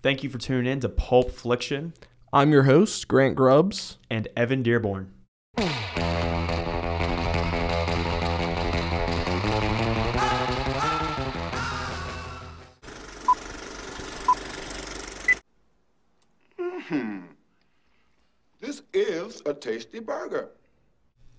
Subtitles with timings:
[0.00, 1.92] Thank you for tuning in to Pulp Fliction
[2.32, 3.98] I'm your host, Grant Grubbs.
[4.10, 5.12] and Evan Dearborn.
[18.60, 20.50] This is a tasty burger.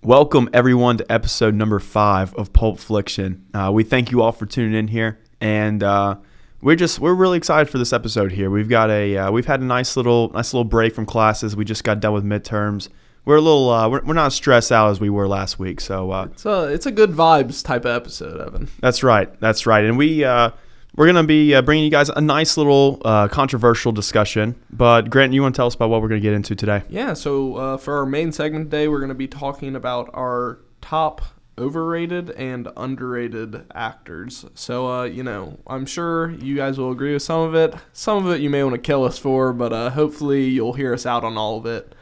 [0.02, 3.46] Welcome everyone to episode number five of Pulp Fliction.
[3.54, 6.16] Uh, we thank you all for tuning in here, and uh,
[6.62, 8.50] we're just we're really excited for this episode here.
[8.50, 11.56] We've got a uh, we've had a nice little nice little break from classes.
[11.56, 12.88] We just got done with midterms.
[13.24, 15.80] We're a little uh, we're, we're not stressed out as we were last week.
[15.80, 18.68] So uh, It's a it's a good vibes type of episode, Evan.
[18.80, 19.38] That's right.
[19.40, 19.84] That's right.
[19.84, 20.50] And we uh,
[20.96, 24.54] we're gonna be uh, bringing you guys a nice little uh, controversial discussion.
[24.70, 26.82] But Grant, you want to tell us about what we're gonna get into today?
[26.88, 27.14] Yeah.
[27.14, 31.22] So uh, for our main segment today, we're going to be talking about our top
[31.60, 34.44] overrated and underrated actors.
[34.54, 37.74] So uh, you know, I'm sure you guys will agree with some of it.
[37.92, 40.94] Some of it you may want to kill us for, but uh, hopefully you'll hear
[40.94, 41.94] us out on all of it.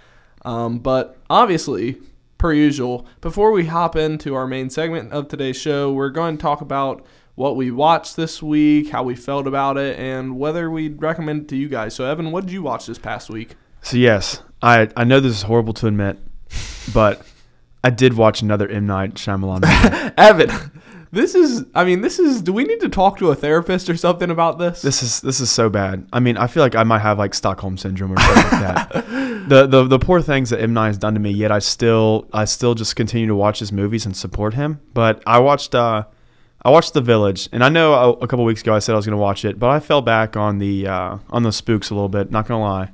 [0.44, 1.98] Um, but obviously,
[2.38, 6.42] per usual, before we hop into our main segment of today's show, we're going to
[6.42, 11.02] talk about what we watched this week, how we felt about it, and whether we'd
[11.02, 11.94] recommend it to you guys.
[11.94, 13.56] So, Evan, what did you watch this past week?
[13.82, 16.18] So yes, I I know this is horrible to admit,
[16.92, 17.24] but
[17.82, 19.62] I did watch another M Night Shyamalan.
[19.62, 20.14] movie.
[20.18, 20.50] Evan,
[21.12, 23.96] this is, I mean, this is, do we need to talk to a therapist or
[23.96, 24.82] something about this?
[24.82, 26.06] this is this is so bad.
[26.12, 29.04] I mean, I feel like I might have like Stockholm syndrome or something like that.
[29.48, 31.30] The, the the poor things that M Night has done to me.
[31.30, 34.82] Yet I still I still just continue to watch his movies and support him.
[34.92, 36.04] But I watched uh
[36.60, 38.96] I watched The Village, and I know a, a couple weeks ago I said I
[38.96, 41.88] was going to watch it, but I fell back on the uh, on the spooks
[41.88, 42.30] a little bit.
[42.30, 42.90] Not gonna lie,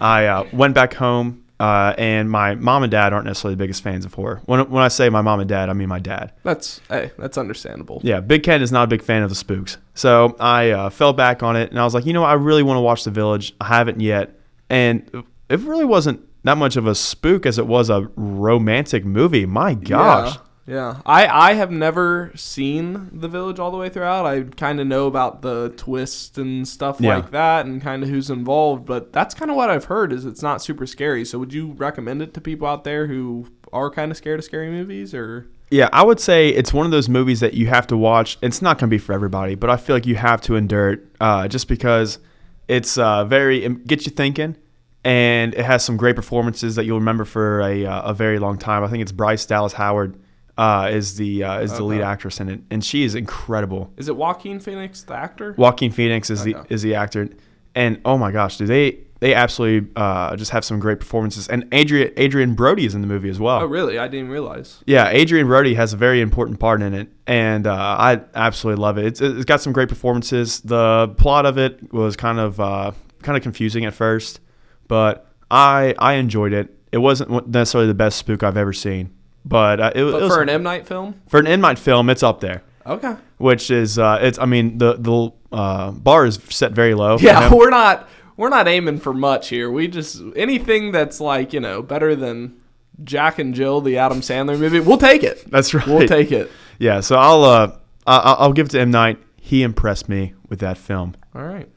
[0.00, 3.82] I uh, went back home, uh, and my mom and dad aren't necessarily the biggest
[3.82, 4.42] fans of horror.
[4.46, 6.32] When when I say my mom and dad, I mean my dad.
[6.42, 8.00] That's, hey, that's understandable.
[8.04, 11.12] Yeah, Big Ken is not a big fan of the spooks, so I uh, fell
[11.12, 12.30] back on it, and I was like, you know, what?
[12.30, 13.54] I really want to watch The Village.
[13.60, 17.90] I haven't yet, and it really wasn't that much of a spook as it was
[17.90, 19.46] a romantic movie.
[19.46, 20.34] My gosh.
[20.34, 20.40] Yeah.
[20.66, 24.26] Yeah, I, I have never seen The Village all the way throughout.
[24.26, 27.16] I kind of know about the twist and stuff Yeah.
[27.16, 28.84] like that, and kind of who's involved.
[28.84, 31.24] But that's kind of what I've heard is it's not super scary.
[31.24, 34.44] So would you recommend it to people out there who are kind of scared of
[34.44, 37.86] scary movies, or Yeah, I would say it's one of those movies that you have
[37.88, 38.36] to watch.
[38.42, 40.90] It's not going to be for everybody, but I feel like you have to endure
[40.90, 42.18] it uh, just because
[42.66, 44.56] it's uh, very it gets you thinking,
[45.04, 48.58] and it has some great performances that you'll remember for a, uh, a very long
[48.58, 48.82] time.
[48.82, 50.18] I think it's Bryce Dallas Howard
[50.58, 53.92] uh, is the uh, is the lead actress in it, and she is incredible.
[53.96, 55.54] is it Joaquin Phoenix, the actor?
[55.56, 57.28] Joaquin Phoenix is the is the actor,
[57.74, 61.48] and oh my gosh, do they they absolutely uh, just have some great performances.
[61.48, 63.60] And Adrian Adrien Brody is in the movie as well.
[63.60, 63.98] Oh, really?
[63.98, 64.82] I didn't realize.
[64.86, 68.98] Yeah, Adrien Brody has a very important part in it, and uh, I absolutely love
[68.98, 69.06] it.
[69.06, 70.60] It's, it's got some great performances.
[70.60, 74.40] The plot of it was kind of uh, kind of confusing at first,
[74.86, 76.74] but I I enjoyed it.
[76.92, 79.12] It wasn't necessarily the best spook I've ever seen,
[79.46, 81.78] but uh, it, But it was for an M Night film, for an M Night
[81.78, 82.62] film, it's up there.
[82.84, 83.16] okay.
[83.38, 87.16] Which is uh, it's I mean the the uh, bar is set very low.
[87.20, 89.70] Yeah, we're not we're not aiming for much here.
[89.70, 92.56] We just anything that's like you know better than
[93.04, 95.50] Jack and Jill, the Adam Sandler movie, we'll take it.
[95.50, 95.86] that's right.
[95.86, 96.50] We'll take it.
[96.78, 97.76] yeah, so I'll uh
[98.06, 99.18] I- I'll, I'll give it to M Night.
[99.40, 101.14] He impressed me with that film.
[101.34, 101.68] All right.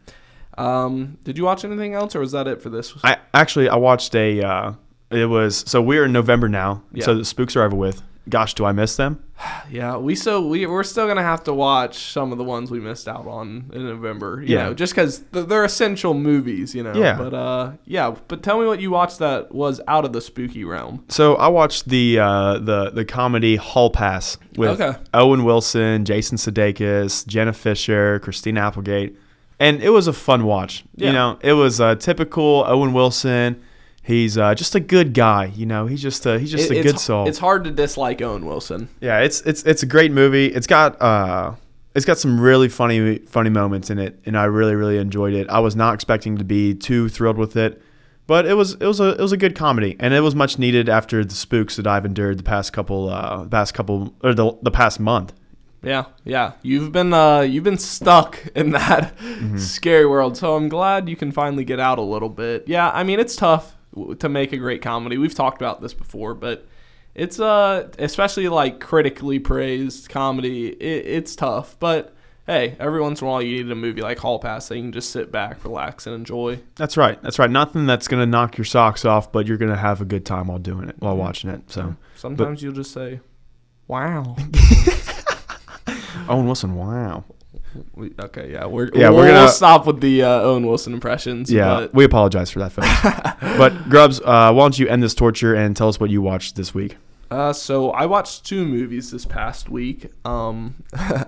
[0.58, 2.94] Um, did you watch anything else, or was that it for this?
[3.04, 4.42] I actually I watched a.
[4.42, 4.74] Uh,
[5.12, 7.06] it was so we're in November now, Yeah.
[7.06, 8.02] so the spooks are over with.
[8.28, 9.24] Gosh, do I miss them?
[9.72, 12.80] yeah, we so we we're still gonna have to watch some of the ones we
[12.80, 14.44] missed out on in November.
[14.46, 14.64] You Yeah.
[14.66, 16.76] know, just because they're essential movies.
[16.76, 16.94] You know.
[16.94, 17.18] Yeah.
[17.18, 18.14] But uh, yeah.
[18.28, 21.06] But tell me what you watched that was out of the spooky realm.
[21.10, 24.96] So I watched the uh, the the comedy Hall Pass with Okay.
[25.16, 29.18] Owen Wilson, Jason Sudeikis, Jenna Fischer, Christina Applegate,
[29.60, 30.84] and it was a fun watch.
[30.98, 31.08] Yeah.
[31.08, 33.64] You know, it was a typical Owen Wilson.
[34.10, 35.52] He's uh, just a good guy.
[35.56, 37.28] You know, he's just a, he's just It- a good soul.
[37.28, 38.90] It's hard to dislike Owen Wilson.
[39.02, 40.48] Yeah, it's it's it's a great movie.
[40.48, 41.54] It's got uh
[41.96, 45.48] it's got some really funny funny moments in it and I really really enjoyed it.
[45.50, 47.82] I was not expecting to be too thrilled with it,
[48.26, 50.58] but it was it was a it was a good comedy and it was much
[50.58, 54.58] needed after the spooks that I've endured the past couple uh past couple or the
[54.64, 55.34] the past month.
[55.84, 56.54] Yeah, yeah.
[56.62, 59.58] You've been uh you've been stuck in that Mm-hmm.
[59.60, 60.36] scary world.
[60.36, 62.64] So I'm glad you can finally get out a little bit.
[62.68, 63.76] Yeah, I mean it's tough
[64.20, 65.18] to make a great comedy.
[65.18, 66.68] We've talked about this before, but
[67.16, 70.70] it's uh especially like critically praised comedy.
[70.70, 72.16] It, it's tough, but
[72.50, 74.82] hey, every once in a while you need a movie like Hall Pass that you
[74.84, 76.60] can just sit back, relax, and enjoy.
[76.76, 77.22] That's right.
[77.22, 77.50] That's right.
[77.50, 80.26] Nothing that's going to knock your socks off, but you're going to have a good
[80.26, 81.70] time while doing it, while watching it.
[81.72, 83.20] So, Sometimes you'll just say,
[83.88, 84.36] "Wow."
[86.28, 87.24] Owen Wilson, wow.
[87.94, 90.66] We, okay, yeah, we're Yeah, yeah, we're we're gonna- we'll stop with the uh, Owen
[90.66, 91.52] Wilson impressions.
[91.52, 92.88] Yeah, but we apologize for that, folks.
[93.58, 96.56] but Grubbs, uh, why don't you end this torture and tell us what you watched
[96.56, 96.98] this week?
[97.30, 100.12] Uh, so I watched two movies this past week.
[100.26, 100.76] Um,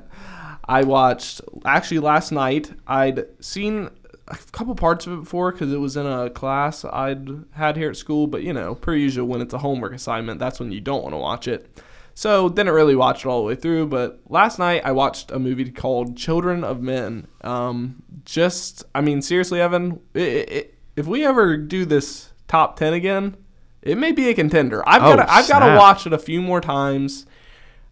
[0.68, 2.72] I watched actually last night.
[2.88, 3.90] I'd seen
[4.28, 7.90] a couple parts of it before because it was in a class I'd had here
[7.90, 8.26] at school.
[8.28, 11.14] But you know, per usual, when it's a homework assignment, that's when you don't want
[11.14, 11.70] to watch it.
[12.14, 13.88] So didn't really watch it all the way through.
[13.88, 17.28] But last night I watched a movie called Children of Men.
[17.42, 20.66] Um, just, I mean, seriously, Evan, i i
[20.96, 23.38] if we ever do this top ten again,
[23.82, 24.88] it may be a contender.
[24.88, 27.26] I've Oh, got to, I've got to watch it a few more times.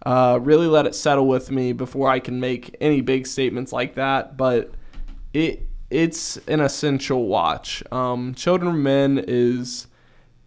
[0.05, 3.95] Uh, really let it settle with me before I can make any big statements like
[3.95, 4.37] that.
[4.37, 4.71] But
[5.33, 7.81] it it's an essential watch.
[7.91, 9.87] Um, Children of Men is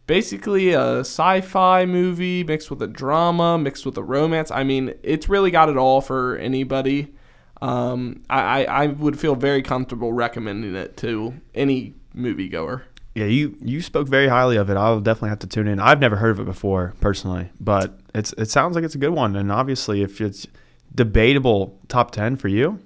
[0.07, 4.51] basically a sci-fi movie mixed with a drama, mixed with a romance.
[4.51, 7.15] I mean, it's really got it all for anybody.
[7.61, 12.83] Um, I, I, I would feel very comfortable recommending it to any moviegoer.
[13.15, 14.77] Yeah, you you spoke very highly of it.
[14.77, 15.79] I'll definitely have to tune in.
[15.79, 19.11] I've never heard of it before personally, but it's it sounds like it's a good
[19.11, 19.37] one.
[19.37, 20.47] And obviously, if it's
[20.95, 22.81] debatable top ten for you,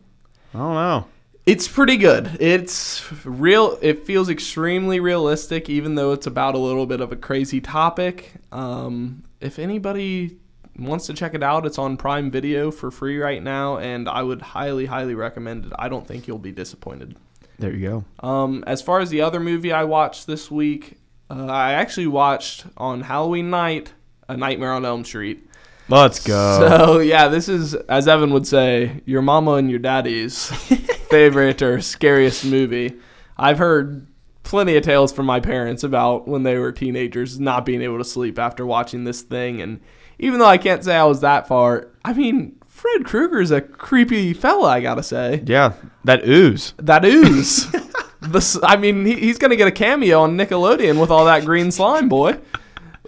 [0.52, 1.06] I don't know.
[1.46, 2.38] It's pretty good.
[2.40, 3.78] It's real.
[3.80, 8.32] It feels extremely realistic, even though it's about a little bit of a crazy topic.
[8.50, 10.38] Um, if anybody
[10.76, 14.24] wants to check it out, it's on Prime Video for free right now, and I
[14.24, 15.72] would highly, highly recommend it.
[15.78, 17.16] I don't think you'll be disappointed.
[17.60, 17.88] There you
[18.20, 18.28] go.
[18.28, 20.98] Um, as far as the other movie I watched this week,
[21.30, 23.92] uh, I actually watched on Halloween night
[24.28, 25.45] A Nightmare on Elm Street.
[25.88, 26.58] Let's go.
[26.58, 30.46] So yeah, this is as Evan would say, your mama and your daddy's
[31.10, 32.94] favorite or scariest movie.
[33.36, 34.06] I've heard
[34.42, 38.04] plenty of tales from my parents about when they were teenagers not being able to
[38.04, 39.80] sleep after watching this thing and
[40.18, 44.32] even though I can't say I was that far, I mean, Fred Krueger's a creepy
[44.32, 45.42] fella, I gotta say.
[45.46, 45.74] yeah,
[46.04, 46.74] that ooze.
[46.78, 47.66] That ooze.
[48.20, 51.70] this, I mean, he, he's gonna get a cameo on Nickelodeon with all that green
[51.70, 52.38] slime, boy.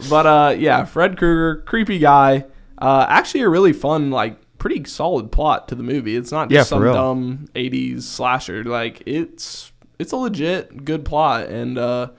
[0.08, 2.44] But uh, yeah, Fred Krueger, creepy guy.
[2.80, 6.16] Uh, actually, a really fun, like, pretty solid plot to the movie.
[6.16, 6.92] It's not Yeah, just for some real.
[6.94, 8.64] dumb '80s slasher.
[8.64, 12.10] Like, it's it's a legit good plot, and uh,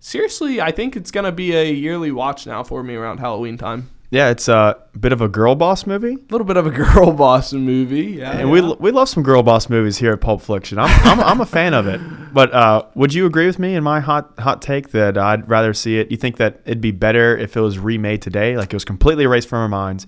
[0.00, 3.90] seriously, I think it's gonna be a yearly watch now for me around Halloween time.
[4.10, 6.14] Yeah, it's a bit of a girl boss movie.
[6.14, 8.30] A little bit of a girl boss movie, yeah.
[8.30, 8.52] And yeah.
[8.52, 10.78] we we love some girl boss movies here at Pulp Fiction.
[10.78, 12.00] I'm I'm, I'm a fan of it.
[12.30, 15.72] But uh, would you agree with me in my hot hot take that I'd rather
[15.72, 16.10] see it?
[16.10, 19.24] You think that it'd be better if it was remade today, like it was completely
[19.24, 20.06] erased from our minds,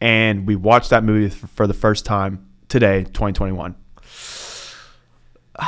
[0.00, 3.76] and we watched that movie for the first time today, 2021?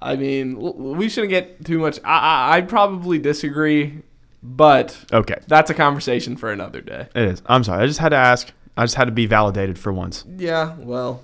[0.00, 2.00] I mean, we shouldn't get too much.
[2.04, 4.02] I, I I'd probably disagree,
[4.42, 7.08] but Okay, that's a conversation for another day.
[7.14, 7.42] it is.
[7.46, 7.82] I'm sorry.
[7.82, 8.52] I just had to ask.
[8.76, 10.24] I just had to be validated for once.
[10.36, 11.22] Yeah, well,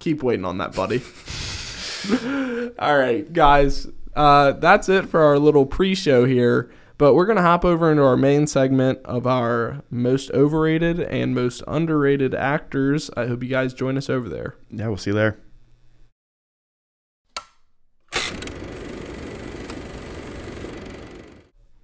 [0.00, 1.00] keep waiting on that, buddy.
[2.78, 3.86] All right, guys,
[4.16, 6.70] uh, that's it for our little pre-show here.
[6.98, 11.62] But we're gonna hop over into our main segment of our most overrated and most
[11.66, 13.10] underrated actors.
[13.16, 14.54] I hope you guys join us over there.
[14.70, 15.38] Yeah, we'll see you there.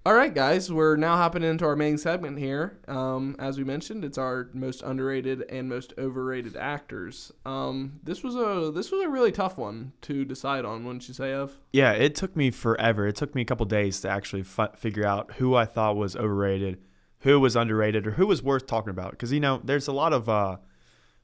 [0.08, 2.78] All right, guys, we're now hopping into our main segment here.
[2.88, 7.30] Um, as we mentioned, it's our most underrated and most overrated actors.
[7.44, 11.12] Um, this was a this was a really tough one to decide on, wouldn't you
[11.12, 11.58] say, Ev?
[11.74, 13.06] Yeah, it took me forever.
[13.06, 16.16] It took me a couple days to actually fi- figure out who I thought was
[16.16, 16.78] overrated,
[17.18, 19.10] who was underrated, or who was worth talking about.
[19.10, 20.56] Because you know, there's a lot of uh,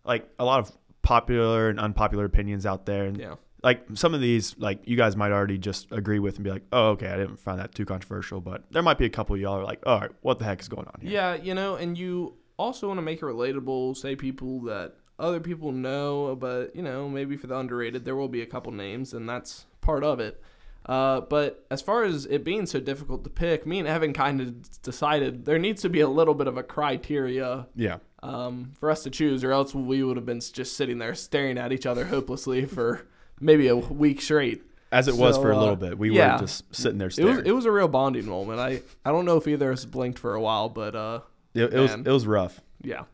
[0.04, 0.70] like a lot of
[1.00, 3.37] popular and unpopular opinions out there, and Yeah.
[3.64, 6.62] Like some of these, like you guys might already just agree with and be like,
[6.73, 8.40] oh, okay, I didn't find that too controversial.
[8.40, 10.61] But there might be a couple of y'all are like, all right, what the heck
[10.61, 11.11] is going on here?
[11.11, 13.97] Yeah, you know, and you also want to make it relatable.
[13.97, 18.28] Say people that other people know, but you know, maybe for the underrated, there will
[18.28, 20.40] be a couple names, and that's part of it.
[20.87, 24.40] Uh, but as far as it being so difficult to pick, me and Evan kind
[24.42, 27.99] of decided there needs to be a little bit of a criteria Yeah.
[28.23, 31.56] um, for us to choose, or else we would have been just sitting there staring
[31.56, 33.06] at each other hopelessly for
[33.40, 34.62] maybe a week straight.
[34.92, 36.34] As it was for a uh, little bit, we yeah.
[36.34, 37.36] were just sitting there It staring.
[37.38, 38.60] was it was a real bonding moment.
[38.60, 41.20] I I don't know if either of us blinked for a while, but uh,
[41.52, 42.60] It, it was it was rough.
[42.82, 43.04] yeah.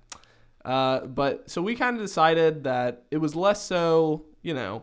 [0.62, 4.82] Uh, but so we kind of decided that it was less so, you know,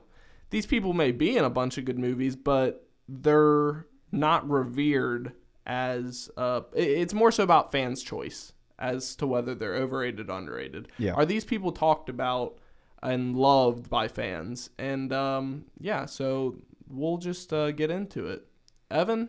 [0.50, 5.34] these people may be in a bunch of good movies, but they're not revered
[5.68, 6.32] as.
[6.36, 10.88] Uh, it- it's more so about fans' choice as to whether they're overrated, underrated.
[10.98, 11.14] Yeah.
[11.14, 12.58] Are these people talked about
[13.12, 14.70] and loved by fans?
[14.78, 16.56] And um, yeah, so
[16.90, 18.46] we'll just uh, get into it.
[18.92, 19.26] Evan,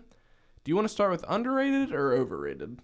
[0.64, 2.80] do you want to start with underrated or overrated?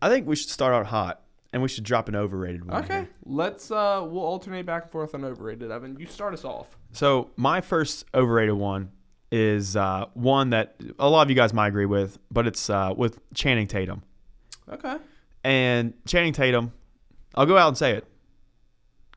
[0.00, 1.22] I think we should start out hot.
[1.52, 2.84] and we should drop an overrated one.
[2.84, 3.08] Okay, here.
[3.24, 5.70] let's uh, we'll alternate back and forth on overrated.
[5.70, 6.66] Evan, you start us off.
[6.92, 8.90] So my first overrated one
[9.32, 12.92] is uh, one that a lot of you guys might agree with, but it's uh,
[12.96, 14.02] with Channing Tatum.
[14.70, 14.96] Okay.
[15.44, 16.72] And Channing Tatum,
[17.34, 18.04] I'll go out and say it.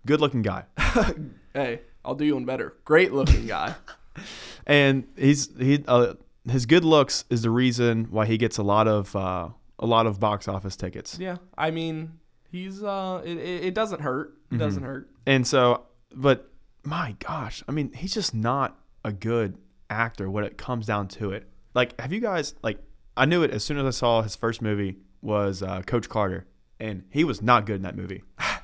[0.06, 0.66] Good looking guy.
[1.54, 2.78] Hey, I'll do you one better.
[2.86, 3.76] Great looking guy.
[4.66, 6.14] and he's he uh,
[6.50, 10.06] his good looks is the reason why he gets a lot of uh, a lot
[10.06, 11.20] of box office tickets.
[11.20, 14.38] yeah, I mean, he's uh, it, it, it doesn't hurt.
[14.50, 15.10] It doesn't hurt.
[15.26, 16.50] And so, but
[16.86, 19.58] my gosh, I mean, he's just not a good
[19.90, 21.50] actor when it comes down to it.
[21.74, 22.78] Like, have you guys like?
[23.18, 26.46] I knew it as soon as I saw his first movie was uh, Coach Carter,
[26.80, 28.24] and he was not good in that movie.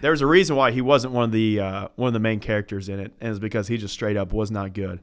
[0.00, 2.40] there was a reason why he wasn't one of the uh, one of the main
[2.40, 5.00] characters in it, and it's because he just straight up was not good.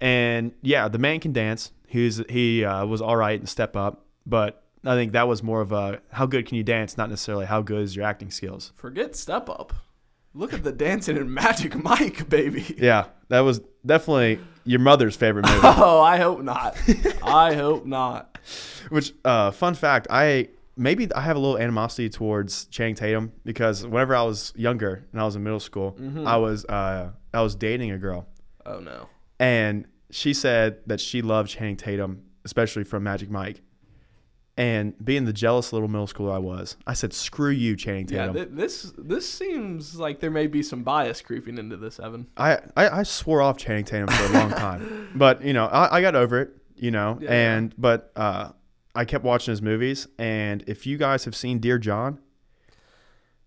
[0.00, 1.72] And yeah, the man can dance.
[1.86, 5.60] He's he uh, was all right and step up, but I think that was more
[5.60, 8.72] of a how good can you dance, not necessarily how good is your acting skills.
[8.74, 9.72] Forget step up.
[10.36, 12.74] Look at the dancing in Magic Mike, baby.
[12.76, 15.60] Yeah, that was definitely your mother's favorite movie.
[15.64, 16.76] Oh, I hope not.
[17.22, 18.36] I hope not.
[18.88, 23.86] Which, uh, fun fact, I maybe I have a little animosity towards Channing Tatum because
[23.86, 27.54] whenever I was younger and I was in middle school, I was uh, I was
[27.54, 28.26] dating a girl,
[28.66, 29.08] Oh no.
[29.38, 33.60] and she said that she loved Channing Tatum, especially from Magic Mike.
[34.56, 38.26] And being the jealous little middle schooler I was, I said, "Screw you, Channing Yeah,
[38.28, 42.28] Tatum." th- this this seems like there may be some bias creeping into this, Evan.
[42.36, 45.96] I, I, I swore off Channing Tatum for a long time, but you know I,
[45.96, 46.50] I got over it.
[46.76, 47.32] You know, Yeah.
[47.32, 48.50] and but uh,
[48.94, 52.20] I kept watching his movies, and if you guys have seen Dear John,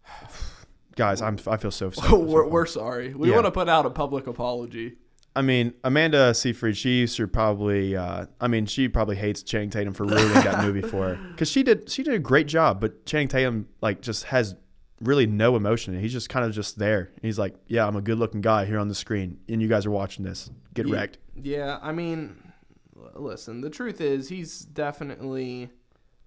[0.96, 1.92] guys, I'm I feel so.
[1.92, 3.13] so we're, we're sorry.
[3.13, 3.36] We Yeah.
[3.36, 4.96] want to put out a public apology.
[5.36, 7.96] I mean, Amanda Seyfried, she used to probably.
[7.96, 11.50] Uh, I mean, she probably hates Channing Tatum for ruining that movie for her because
[11.51, 14.56] she did she did a great job, but Channing Tatum like just has
[15.01, 16.00] really no emotion.
[16.00, 17.12] He's just kind of just there.
[17.22, 19.86] He's like, yeah, I'm a good looking guy here on the screen, and you guys
[19.86, 20.50] are watching this.
[20.74, 21.20] Get Ye- wrecked.
[21.36, 22.36] Yeah, I mean,
[23.16, 25.70] listen, the truth is he's definitely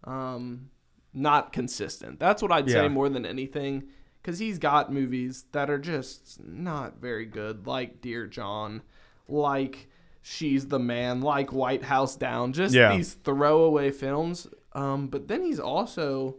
[0.05, 0.71] um,
[1.13, 2.19] not consistent.
[2.19, 2.75] That's what I'd Yeah.
[2.83, 3.89] say more than anything
[4.23, 8.83] because he's got movies that are just not very good, like Dear John,
[9.29, 9.89] like
[10.23, 12.95] She's the Man, like White House Down, just Yeah.
[12.95, 14.47] these throwaway films.
[14.75, 16.37] Um, but then he's also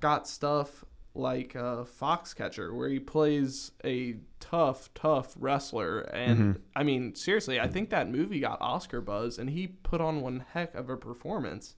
[0.00, 0.84] got stuff
[1.16, 6.00] like uh, Foxcatcher, where he plays a tough, tough wrestler.
[6.00, 10.20] And I mean, seriously, I think that movie got Oscar buzz, and he put on
[10.20, 11.74] one heck of a performance.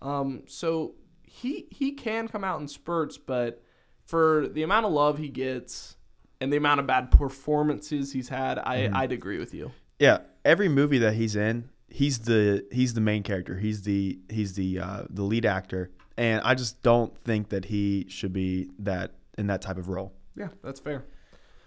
[0.00, 3.62] Um, so he he can come out in spurts, but
[4.06, 5.96] for the amount of love he gets
[6.40, 9.72] and the amount of bad performances he's had, I I'd agree with you.
[9.98, 13.58] Yeah, every movie that he's in, he's the he's the main character.
[13.58, 18.04] He's the he's the uh, the lead actor, and I just don't think that he
[18.08, 20.12] should be that in that type of role.
[20.36, 21.04] Yeah, that's fair.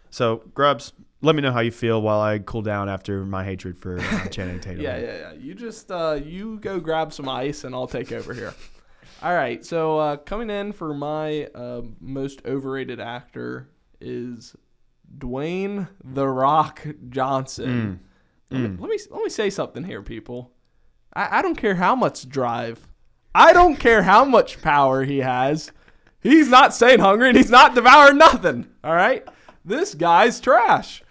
[0.10, 0.91] So, Grubbs,
[1.22, 4.27] let me know how you feel while I cool down after my hatred for uh,
[4.31, 4.81] Channing Tatum.
[4.81, 5.34] Yeah, yeah, yeah.
[5.34, 8.53] You just uh, you go grab some ice, and I'll take over here.
[9.24, 9.65] All right.
[9.65, 13.70] So uh, coming in for my uh, most overrated actor
[14.01, 14.53] is
[15.17, 18.01] Dwayne the Rock Johnson.
[18.50, 20.51] Let, me, let me let me say something here, people.
[21.13, 22.86] I, I don't care how much drive.
[23.33, 25.71] I don't care how much power he has.
[26.21, 28.67] He's not staying hungry and he's not devouring nothing.
[28.83, 29.25] All right.
[29.65, 31.03] This guy's trash.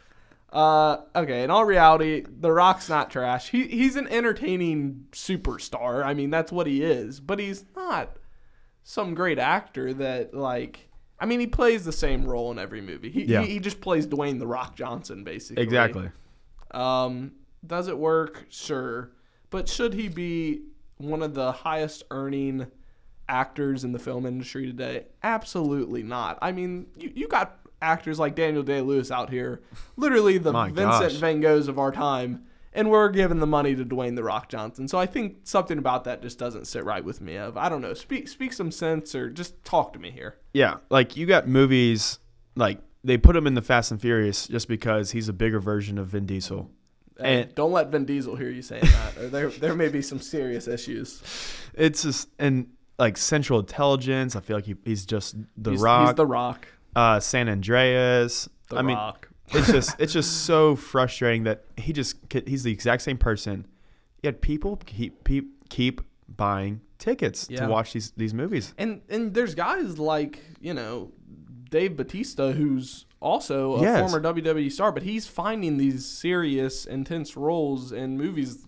[0.52, 3.50] Uh, okay, in all reality, The Rock's not trash.
[3.50, 6.04] He he's an entertaining superstar.
[6.04, 7.20] I mean, that's what he is.
[7.20, 8.16] But he's not
[8.82, 10.88] some great actor that like.
[11.20, 13.10] I mean, he plays the same role in every movie.
[13.10, 13.42] He Yeah.
[13.42, 15.62] he, he just plays Dwayne The Rock Johnson, basically.
[15.62, 16.10] exactly.
[16.72, 17.32] Um,
[17.66, 18.46] does it work?
[18.48, 19.10] Sure.
[19.50, 20.62] But should he be
[21.00, 22.66] one of the highest earning
[23.28, 25.06] actors in the film industry today?
[25.22, 26.38] Absolutely not.
[26.42, 29.62] I mean, you, you got actors like Daniel Day Lewis out here,
[29.96, 31.14] literally the My Vincent gosh.
[31.14, 34.86] Van Goghs of our time, and we're giving the money to Dwayne the Rock Johnson.
[34.88, 37.36] So I think something about that just doesn't sit right with me.
[37.36, 40.36] Of I don't know, speak speak some sense or just talk to me here.
[40.52, 42.18] Yeah, like you got movies
[42.56, 45.98] like they put him in the Fast and Furious just because he's a bigger version
[45.98, 46.70] of Vin Diesel.
[47.20, 50.02] And And- don't let Vin Diesel hear you saying that, or there there may be
[50.02, 51.22] some serious issues.
[51.74, 54.36] It's just and like Central Intelligence.
[54.36, 56.08] I feel like he, he's just the he's, Rock.
[56.08, 56.66] He's the Rock.
[56.96, 58.48] uh, San Andreas.
[58.68, 58.98] The I mean,
[59.48, 63.66] it's just it's just so frustrating that he just he's the exact same person,
[64.22, 67.60] yet people keep keep, keep buying tickets Yeah.
[67.66, 68.74] to watch these these movies.
[68.78, 71.10] And and there's guys like you know
[71.70, 74.00] Dave Bautista who's also a Yes.
[74.10, 78.66] former WWE star, but he's finding these serious, intense roles in movies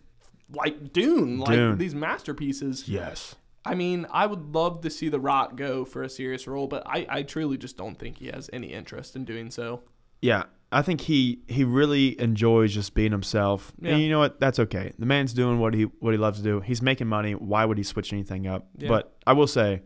[0.54, 1.78] like Dune, like Dune.
[1.78, 2.88] these masterpieces.
[2.88, 3.34] Yes.
[3.64, 6.82] I mean, I would love to see The Rock go for a serious role, but
[6.86, 9.82] I, I truly just don't think he has any interest in doing so.
[10.20, 13.72] Yeah, I think he he really enjoys just being himself.
[13.80, 13.92] Yeah.
[13.92, 14.38] And you know what?
[14.40, 14.92] That's okay.
[14.98, 16.60] The man's doing what he what he loves to do.
[16.60, 17.34] He's making money.
[17.34, 18.66] Why would he switch anything up?
[18.78, 18.88] Yeah.
[18.88, 19.82] But I will say,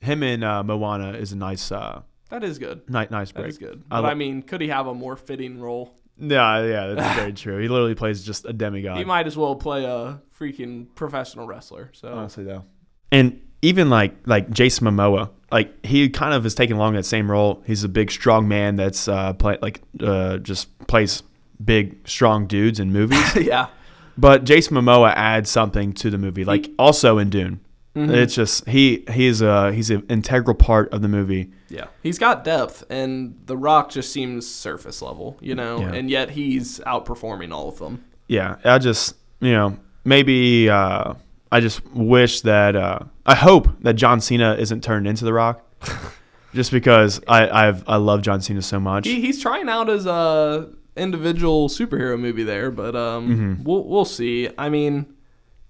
[0.00, 2.88] him and uh, Moana is a nice uh, That is good.
[2.90, 3.48] nice nice break.
[3.48, 3.82] is good.
[3.90, 5.94] I But lo- I mean, could he have a more fitting role?
[6.18, 7.58] Yeah, yeah, that's very true.
[7.60, 8.98] He literally plays just a demigod.
[8.98, 11.90] He might as well play a freaking professional wrestler.
[11.94, 12.64] So honestly though.
[13.12, 17.30] And even like like Jason Momoa, like he kind of is taking along that same
[17.30, 17.62] role.
[17.66, 21.22] He's a big strong man that's uh play like uh just plays
[21.64, 23.34] big strong dudes in movies.
[23.40, 23.68] yeah.
[24.16, 26.44] but Jason Momoa adds something to the movie.
[26.44, 27.60] Like also in Dune.
[27.96, 28.10] Mhm.
[28.10, 31.50] It's just he he's a he's an integral part of the movie.
[31.68, 35.92] Yeah, he's got depth, and The Rock just seems surface level, you know, Yeah.
[35.94, 38.04] and yet he's outperforming all of them.
[38.28, 41.14] Yeah, I just you know maybe uh,
[41.50, 45.64] I just wish that uh, I hope that John Cena isn't turned into The Rock,
[46.54, 49.06] just because I I've I love John Cena so much.
[49.06, 50.66] He, he's trying out his uh
[50.96, 53.64] individual superhero movie there, but um, Mm-hmm.
[53.64, 54.50] we'll we'll see.
[54.58, 55.06] I mean,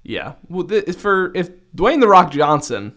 [0.03, 2.97] yeah, well, th- for if Dwayne the Rock Johnson,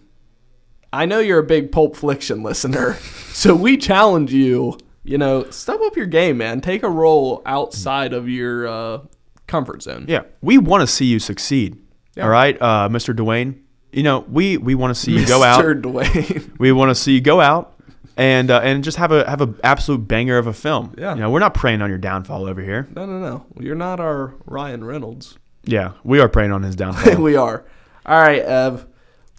[0.92, 2.94] I know you're a big Pulp Fiction listener,
[3.32, 4.78] so we challenge you.
[5.04, 6.62] You know, step up your game, man.
[6.62, 9.00] Take a role outside of your uh,
[9.48, 10.06] comfort zone.
[10.08, 11.78] yeah, we want to see you succeed.
[12.16, 12.24] Yeah.
[12.24, 13.16] All right, uh, Mr.
[13.16, 13.60] Dwayne.
[13.92, 15.64] You know we we want to see you go out.
[15.64, 15.82] Mr.
[15.82, 16.52] Dwayne.
[16.60, 17.80] We want to see you go out
[18.16, 20.96] and uh, and just have a have a absolute banger of a film.
[20.98, 21.14] Yeah.
[21.16, 22.88] You know, we're not preying on your downfall over here.
[22.96, 23.46] no, no, no.
[23.60, 25.38] You're not our Ryan Reynolds.
[25.66, 27.16] Yeah, we are preying on his downfall.
[27.22, 27.66] we are.
[28.06, 28.88] All right, Ev.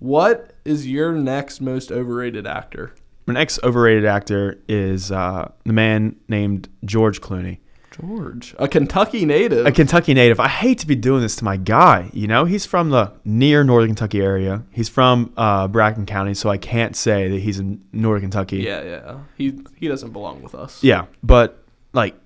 [0.01, 2.95] What is your next most overrated actor?
[3.27, 7.59] My next overrated actor is uh, the man named George Clooney,
[7.93, 9.65] George, a Kentucky native.
[9.65, 10.41] a Kentucky native.
[10.41, 12.11] I hate to be doing this to my guy.
[12.13, 14.65] You know, he's from the near Northern Kentucky area.
[14.73, 18.59] He's from uh, Bracken County, so I can't say that he's in Northern Kentucky.
[18.59, 19.19] yeah, yeah.
[19.37, 20.83] He he doesn't belong with us.
[20.83, 22.17] Yeah, but like,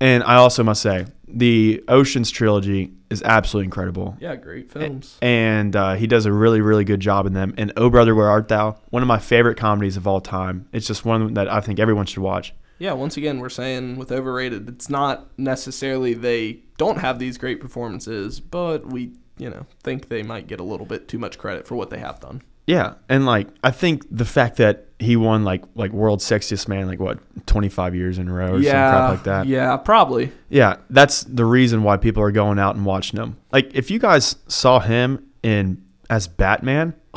[0.00, 4.16] and I also must say the Ocean's trilogy is absolutely incredible.
[4.20, 5.18] Yeah, great films.
[5.20, 7.54] and uh, he does a really, really good job in them.
[7.56, 8.76] And Oh Brother, Where Art Thou?
[8.90, 10.68] One of my favorite comedies of all time.
[10.72, 12.54] It's just one that I think everyone should watch.
[12.78, 17.60] Yeah, once again, we're saying with overrated, it's not necessarily they don't have these great
[17.60, 21.66] performances, but we, you know, think they might get a little bit too much credit
[21.66, 22.40] for what they have done.
[22.70, 26.86] Yeah, and like I think the fact that he won like like world's sexiest man
[26.86, 29.46] like what twenty five years in a row or some crap like that.
[29.46, 30.30] Yeah, probably.
[30.48, 33.38] Yeah, that's the reason why people are going out and watching him.
[33.50, 36.94] Like if you guys saw him in as Batman,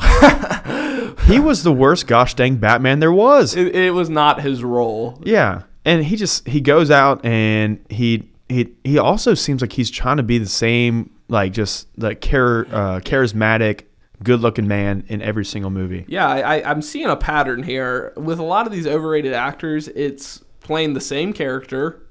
[1.26, 3.54] he was the worst gosh dang Batman there was.
[3.54, 5.22] It, it was not his role.
[5.24, 9.90] Yeah, and he just he goes out and he he he also seems like he's
[9.90, 13.82] trying to be the same like just like char, uh, charismatic,
[14.22, 16.04] good looking man in every single movie.
[16.08, 19.88] Yeah, I, I, I'm seeing a pattern here with a lot of these overrated actors.
[19.88, 22.06] It's playing the same character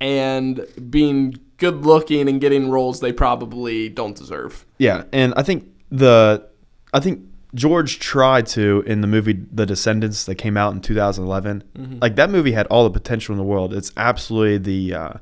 [0.00, 4.66] and being good looking and getting roles they probably don't deserve.
[4.78, 6.48] Yeah, and I think the
[6.92, 7.22] I think
[7.54, 11.98] George tried to in the movie The Descendants that came out in 2011.
[12.00, 13.72] Like that movie had all the potential in the world.
[13.72, 15.12] It's absolutely the uh,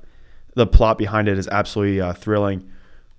[0.55, 2.71] the plot behind it is absolutely uh, thrilling,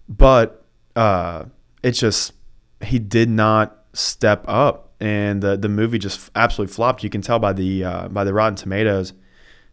[0.09, 1.45] but uh,
[1.83, 2.33] it's just
[2.83, 7.03] he did not step up, and the the movie just absolutely flopped.
[7.03, 9.13] You can tell by the uh, by the Rotten Tomatoes,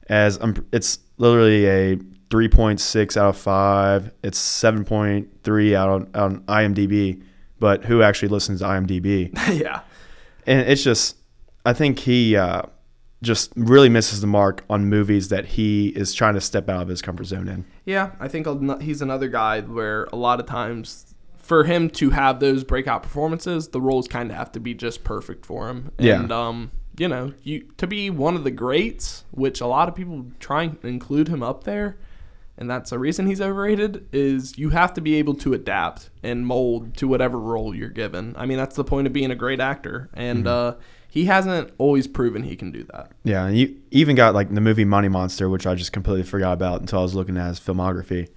[0.08, 1.96] as um, it's literally a
[2.30, 4.12] 3.6 out of five.
[4.22, 7.22] It's 7.3 out on, on IMDb,
[7.58, 9.30] but who actually listens to IMDb?
[9.60, 9.80] yeah.
[10.46, 11.16] and it's just
[11.64, 12.62] I think he uh,
[13.22, 16.88] just really misses the mark on movies that he is trying to step out of
[16.88, 17.64] his comfort zone in.
[17.84, 18.46] Yeah, I think
[18.80, 21.14] he's another guy where a lot of times
[21.50, 25.02] for him to have those breakout performances, the roles kind of have to be just
[25.02, 25.90] perfect for him.
[25.98, 26.20] Yeah.
[26.20, 29.96] And um, you know, you to be one of the greats, which a lot of
[29.96, 31.96] people try and include him up there,
[32.56, 36.46] and that's a reason he's overrated is you have to be able to adapt and
[36.46, 38.32] mold to whatever role you're given.
[38.38, 40.76] I mean, that's the point of being a great actor, and uh,
[41.08, 43.10] he hasn't always proven he can do that.
[43.24, 46.52] Yeah, and you even got like the movie Money Monster, which I just completely forgot
[46.52, 48.28] about until I was looking at his filmography.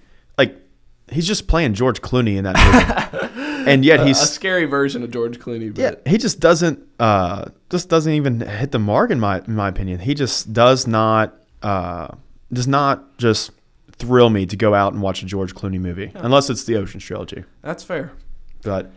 [1.10, 3.40] He's just playing George Clooney in that movie,
[3.70, 7.88] and yet he's a scary version of George Clooney, yeah he just doesn't uh just
[7.88, 10.00] doesn't even hit the mark in my in my opinion.
[10.00, 12.08] He just does not uh
[12.52, 13.50] does not just
[13.96, 17.04] thrill me to go out and watch a George Clooney movie unless it's the Ocean's
[17.04, 17.44] trilogy.
[17.62, 18.12] that's fair.
[18.62, 18.90] But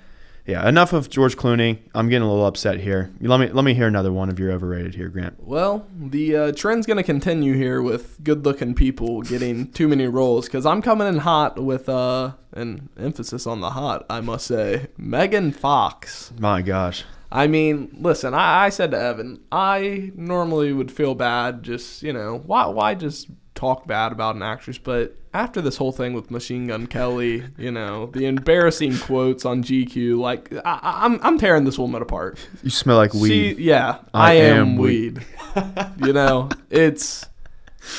[0.47, 1.79] Yeah, enough of George Clooney.
[1.93, 3.11] I'm getting a little upset here.
[3.19, 5.43] Let me let me hear another one of your overrated here, Grant.
[5.43, 10.45] Well, the uh, trend's going to continue here with good-looking people getting too many roles
[10.45, 14.87] because I'm coming in hot with uh, an emphasis on the hot, I must say,
[14.97, 16.31] Megan Fox.
[16.39, 17.03] My gosh.
[17.29, 22.13] I mean, listen, I, I said to Evan, I normally would feel bad, just you
[22.13, 26.31] know, why why just talk bad about an actress, but after this whole thing with
[26.31, 31.65] Machine Gun Kelly, you know, the embarrassing quotes on GQ, like I, I'm I'm tearing
[31.65, 32.39] this woman apart.
[32.63, 33.57] You smell like weed.
[33.57, 35.25] She, yeah, I I, am am weed.
[35.97, 37.25] you know, it's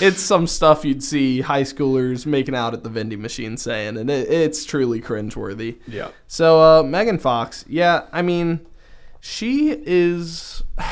[0.01, 4.09] it's some stuff you'd see high schoolers making out at the vending machine saying, and
[4.09, 5.79] it, it's truly cringeworthy.
[5.87, 6.11] yeah.
[6.29, 8.67] So uh, Megan Fox, yeah, I mean,
[9.21, 10.63] she is.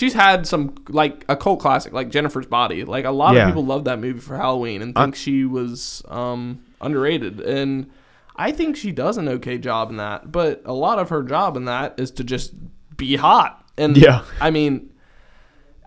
[0.00, 2.84] She's had some like a cult classic, like Jennifer's Body.
[2.84, 3.42] Like a lot Yeah.
[3.42, 7.90] of people love that movie for Halloween and I- think she was um, underrated, and
[8.34, 10.32] I think she does an okay job in that.
[10.32, 12.54] But a lot of her job in that is to just
[12.96, 14.22] be hot, and Yeah.
[14.40, 14.88] I mean,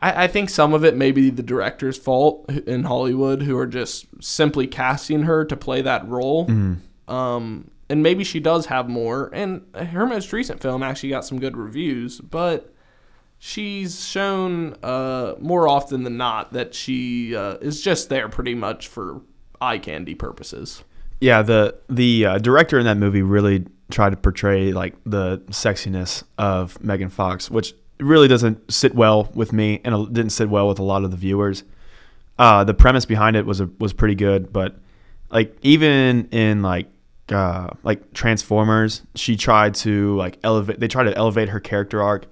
[0.02, 3.66] I, I think some of it may be the director's fault in Hollywood, who are
[3.66, 6.48] just simply casting her to play that role.
[7.08, 9.30] Um, and maybe she does have more.
[9.34, 12.73] And her most recent film actually got some good reviews, but
[13.46, 18.88] she's shown uh, more often than not that she uh, is just there pretty much
[18.88, 19.20] for
[19.60, 20.86] eye candy purposes.
[21.20, 26.24] Yeah, the the uh, director in that movie really tried to portray like the sexiness
[26.38, 30.70] of Megan Fox, which really doesn't sit well with me, and it didn't sit well
[30.70, 31.66] with a lot of the viewers.
[32.40, 34.78] Uh, the premise behind it was a, was pretty good, but
[35.30, 36.88] like even in like
[37.28, 40.80] uh, like Transformers, she tried to like elevate.
[40.80, 42.26] They tried to elevate her character arc,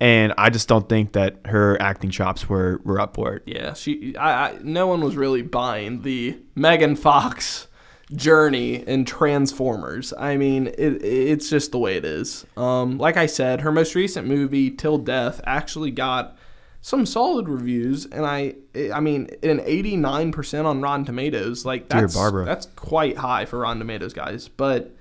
[0.00, 3.42] and I just don't think that her acting chops were were up for it.
[3.46, 4.16] Yeah, she.
[4.16, 4.58] I, I.
[4.62, 7.68] No one was really buying the Megan Fox
[8.14, 10.12] journey in Transformers.
[10.16, 12.46] I mean, it, it's just the way it is.
[12.56, 16.36] Um, like I said, her most recent movie, Till Death, actually got
[16.82, 18.54] some solid reviews, and I.
[18.92, 21.64] I mean, an eighty-nine percent on Rotten Tomatoes.
[21.64, 22.44] Like Dear that's Barbara.
[22.44, 24.48] that's quite high for Rotten Tomatoes, guys.
[24.48, 24.94] But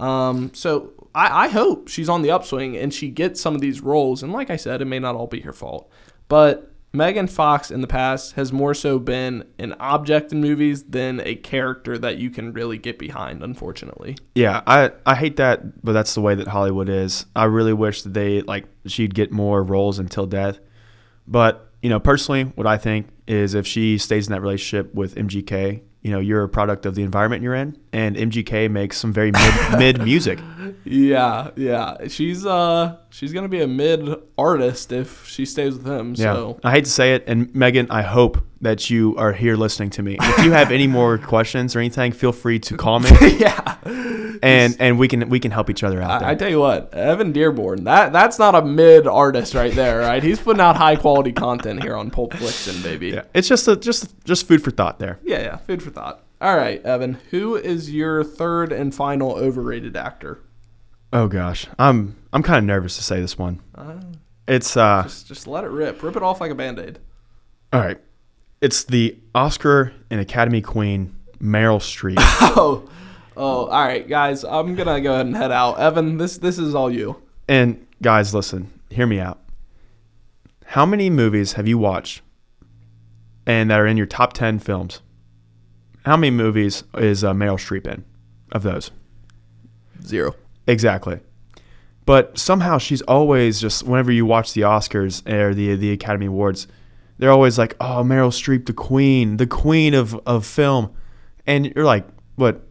[0.00, 3.80] um, so I, I hope she's on the upswing and she gets some of these
[3.80, 4.22] roles.
[4.22, 5.90] And like I said, it may not all be her fault,
[6.28, 11.20] but Megan Fox in the past has more so been an object in movies than
[11.24, 13.42] a character that you can really get behind.
[13.42, 17.24] Unfortunately, Yeah, I I hate that, but that's the way that Hollywood is.
[17.34, 20.58] I really wish that they like she'd get more roles until death.
[21.26, 25.14] But you know, personally, what I think is if she stays in that relationship with
[25.14, 29.12] MGK, you know, you're a product of the environment you're in, and MGK makes some
[29.12, 30.38] very mid mid music.
[30.84, 36.14] yeah, yeah, she's uh she's gonna be a mid artist if she stays with him.
[36.16, 39.56] Yeah, So I hate to say it, and Megan, I hope that you are here
[39.56, 40.16] listening to me.
[40.20, 43.76] If you have any more questions or anything, feel free to me, yeah,
[44.42, 46.20] and and we can we can help each other out.
[46.20, 46.28] There.
[46.28, 50.00] I, I tell you what, Evan Dearborn, that that's not a mid artist right there,
[50.00, 50.22] right?
[50.22, 53.08] He's putting out high quality content here on Pulp Fiction, baby.
[53.10, 55.18] yeah, it's just a just just food for thought there.
[55.22, 55.56] yeah, yeah.
[55.58, 56.22] Food for thought.
[56.40, 60.40] All right, Evan, who is your third and final overrated actor?
[61.12, 63.60] Oh gosh, I'm I'm kind of nervous to say this one.
[64.48, 66.02] It's uh Just just let it rip.
[66.02, 66.98] Rip it off like a band-aid.
[67.72, 67.98] all right.
[68.60, 72.16] It's the Oscar and Academy Queen Meryl Streep.
[72.54, 72.88] Oh.
[73.34, 74.44] Oh, all right, guys.
[74.44, 75.78] I'm gonna go ahead and head out.
[75.80, 77.22] Evan, this this is all you.
[77.48, 79.38] and guys, listen, hear me out.
[80.66, 82.20] How many movies have you watched
[83.46, 85.00] and that are in your top 10 films?
[86.04, 88.04] How many movies is uh, Meryl Streep in
[88.52, 88.90] of those?
[90.04, 90.34] Zero.
[90.66, 91.20] Exactly.
[92.04, 96.66] But somehow she's always just whenever you watch the Oscars or the the Academy Awards,
[97.18, 100.92] they're always like, "Oh, Meryl Streep, the queen, the queen of of film,"
[101.46, 102.66] and you're like, "What?"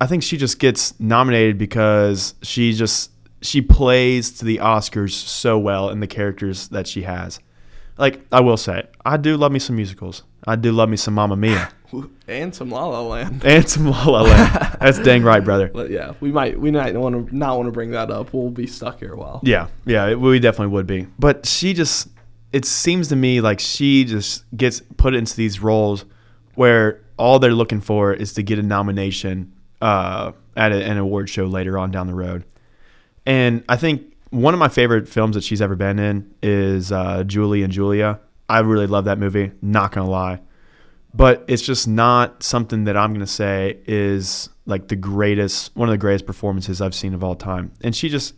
[0.00, 5.58] I think she just gets nominated because she just she plays to the Oscars so
[5.58, 7.40] well in the characters that she has.
[7.98, 10.22] Like I will say, I do love me some musicals.
[10.46, 11.68] I do love me some Mamma Mia
[12.28, 13.44] And some La La Land.
[13.44, 14.76] and some La La Land.
[14.80, 15.68] That's dang right, brother.
[15.68, 18.32] But yeah, we might we might want to not want to bring that up.
[18.32, 19.40] We'll be stuck here a while.
[19.42, 21.08] Yeah, yeah, it, we definitely would be.
[21.18, 22.08] But she just,
[22.52, 26.06] it seems to me like she just gets put into these roles
[26.54, 29.52] where all they're looking for is to get a nomination
[29.82, 32.44] uh, at a, an award show later on down the road.
[33.26, 37.24] And I think one of my favorite films that she's ever been in is uh,
[37.24, 38.20] Julie and Julia.
[38.48, 40.40] I really love that movie, not gonna lie.
[41.14, 45.92] But it's just not something that I'm gonna say is like the greatest, one of
[45.92, 47.72] the greatest performances I've seen of all time.
[47.82, 48.34] And she just,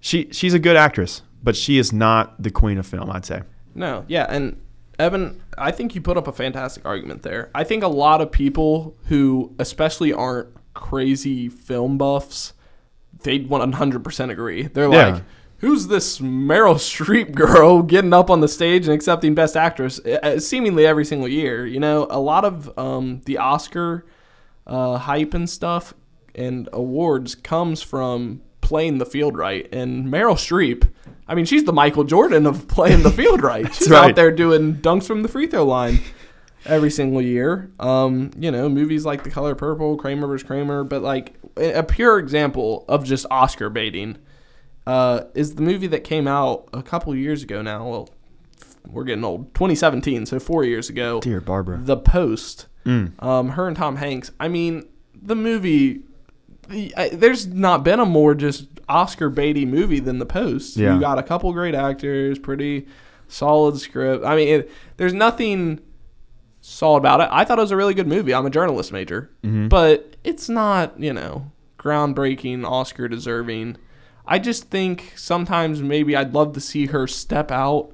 [0.00, 3.10] she she's a good actress, but she is not the queen of film.
[3.10, 3.42] I'd say.
[3.74, 4.60] No, yeah, and
[4.98, 7.50] Evan, I think you put up a fantastic argument there.
[7.54, 12.52] I think a lot of people who, especially aren't crazy film buffs,
[13.22, 14.62] they 100% agree.
[14.62, 15.06] They're Yeah.
[15.14, 15.22] like,
[15.58, 20.38] who's this Meryl Streep girl getting up on the stage and accepting Best Actress uh,
[20.40, 21.66] seemingly every single year?
[21.66, 24.06] You know, a lot of um, the Oscar
[24.66, 25.94] uh, hype and stuff
[26.34, 29.68] and awards comes from playing the field right.
[29.72, 30.88] And Meryl Streep,
[31.26, 33.72] I mean, she's the Michael Jordan of playing the field right.
[33.74, 34.10] She's right.
[34.10, 36.00] out there doing dunks from the free throw line
[36.64, 37.70] every single year.
[37.80, 40.46] Um, you know, movies like The Color Purple, Kramer vs.
[40.46, 44.18] Kramer, but like a pure example of just Oscar baiting
[44.88, 47.86] uh, is the movie that came out a couple years ago now.
[47.86, 48.08] Well,
[48.86, 49.52] we're getting old.
[49.52, 51.20] 2017, so four years ago.
[51.20, 51.78] Dear Barbara.
[51.82, 52.68] The Post.
[52.86, 53.22] Mm.
[53.22, 54.32] Um, her and Tom Hanks.
[54.40, 56.00] I mean, the movie.
[56.68, 60.78] The, I, there's not been a more just Oscar baity movie than The Post.
[60.78, 60.94] Yeah.
[60.94, 62.86] You got a couple great actors, pretty
[63.28, 64.24] solid script.
[64.24, 65.80] I mean, it, there's nothing
[66.62, 67.28] solid about it.
[67.30, 68.32] I thought it was a really good movie.
[68.32, 73.76] I'm a journalist major, but it's not, you know, groundbreaking, Oscar deserving.
[74.28, 77.90] I just think sometimes maybe I'd love to see her step out,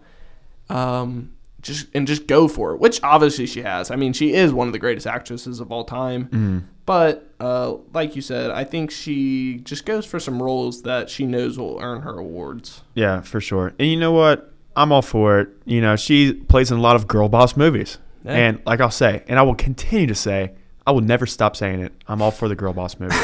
[0.68, 2.81] um, just and just go for it.
[2.81, 3.90] Which obviously she has.
[3.90, 6.68] I mean, she is one of the greatest actresses of all time.
[6.87, 11.25] But uh, like you said, I think she just goes for some roles that she
[11.25, 12.83] knows will earn her awards.
[12.92, 13.73] Yeah, for sure.
[13.79, 14.53] And you know what?
[14.77, 15.49] I'm all for it.
[15.64, 17.99] You know, she plays in a lot of girl boss movies.
[18.25, 18.33] Yeah.
[18.33, 20.53] And like I'll say, and I will continue to say,
[20.87, 21.92] I will never stop saying it.
[22.09, 23.14] I'm all for the girl boss movie.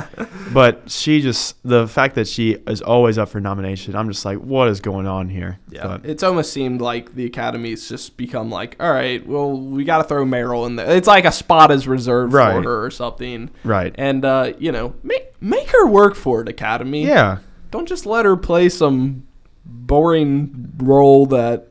[0.52, 4.36] but she just the fact that she is always up for nomination, I'm just like,
[4.38, 5.58] what is going on here?
[5.70, 9.84] Yeah, But, it's almost seemed like the Academy's just become like, all right, well, we
[9.84, 10.90] got to throw Meryl in there.
[10.94, 12.52] It's like a spot is reserved Right.
[12.54, 13.50] for her or something.
[13.64, 13.94] right.
[13.96, 17.06] And uh, you know, make make her work for it, Academy.
[17.06, 17.38] yeah.
[17.70, 19.26] Don't just let her play some
[19.64, 21.68] boring role that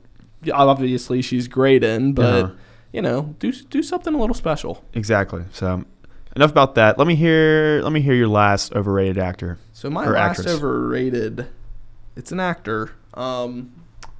[0.53, 2.53] obviously she's great in, but Uh-huh.
[2.95, 4.81] You know, do do something a little special.
[4.93, 5.43] Exactly.
[5.51, 5.83] So
[6.33, 6.97] enough about that.
[6.97, 9.57] Let me hear let me hear your last overrated actor.
[9.73, 10.55] So my last actress.
[10.55, 11.45] overrated,
[12.15, 12.93] it's an actor.
[13.13, 13.73] Um,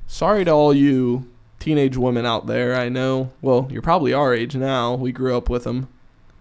[0.08, 2.76] sorry to all you teenage women out there.
[2.76, 3.32] I know.
[3.42, 4.94] Well, you're probably our age now.
[4.96, 5.88] We grew up with him.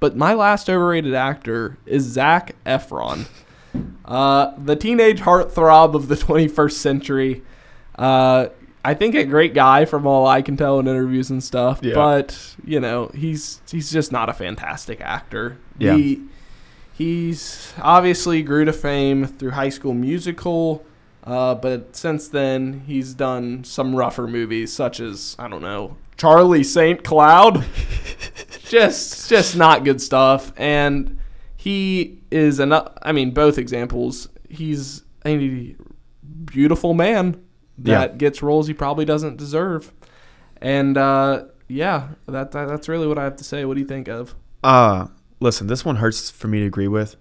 [0.00, 3.28] But my last overrated actor is Zac Efron,
[4.06, 7.42] uh, the teenage heartthrob of the 21st century.
[7.94, 8.48] Uh,
[8.84, 11.80] I think a great guy from all I can tell in interviews and stuff.
[11.82, 11.94] Yeah.
[11.94, 15.58] But you know, he's he's just not a fantastic actor.
[15.78, 15.96] Yeah.
[15.96, 16.22] He,
[16.96, 20.86] He's obviously grew to fame through High School Musical,
[21.24, 26.62] uh, but since then he's done some rougher movies such as I don't know Charlie
[26.62, 27.64] Saint Cloud,
[28.60, 30.52] just just not good stuff.
[30.56, 31.18] And
[31.56, 34.28] he is an I mean both examples.
[34.48, 35.74] He's a
[36.44, 37.42] beautiful man
[37.78, 38.16] that Yeah.
[38.16, 39.92] gets roles he probably doesn't deserve,
[40.60, 43.64] and uh, yeah, that, that that's really what I have to say.
[43.64, 44.34] What do you think of?
[44.62, 45.06] Uh
[45.40, 47.16] listen, this one hurts for me to agree with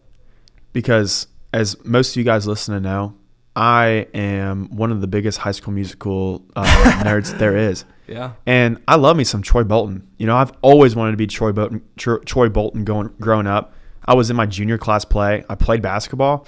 [0.72, 3.16] because as most of you guys listen to know,
[3.56, 6.64] I am one of the biggest high school musical uh,
[7.04, 7.86] nerds there is.
[8.08, 8.34] Yeah.
[8.46, 10.08] And I love me some Troy Bolton.
[10.18, 11.84] You know, I've always wanted to be Troy Bolton.
[11.98, 13.74] Troy Bolton going growing up.
[14.06, 15.44] I was in my junior class play.
[15.50, 16.46] I played basketball.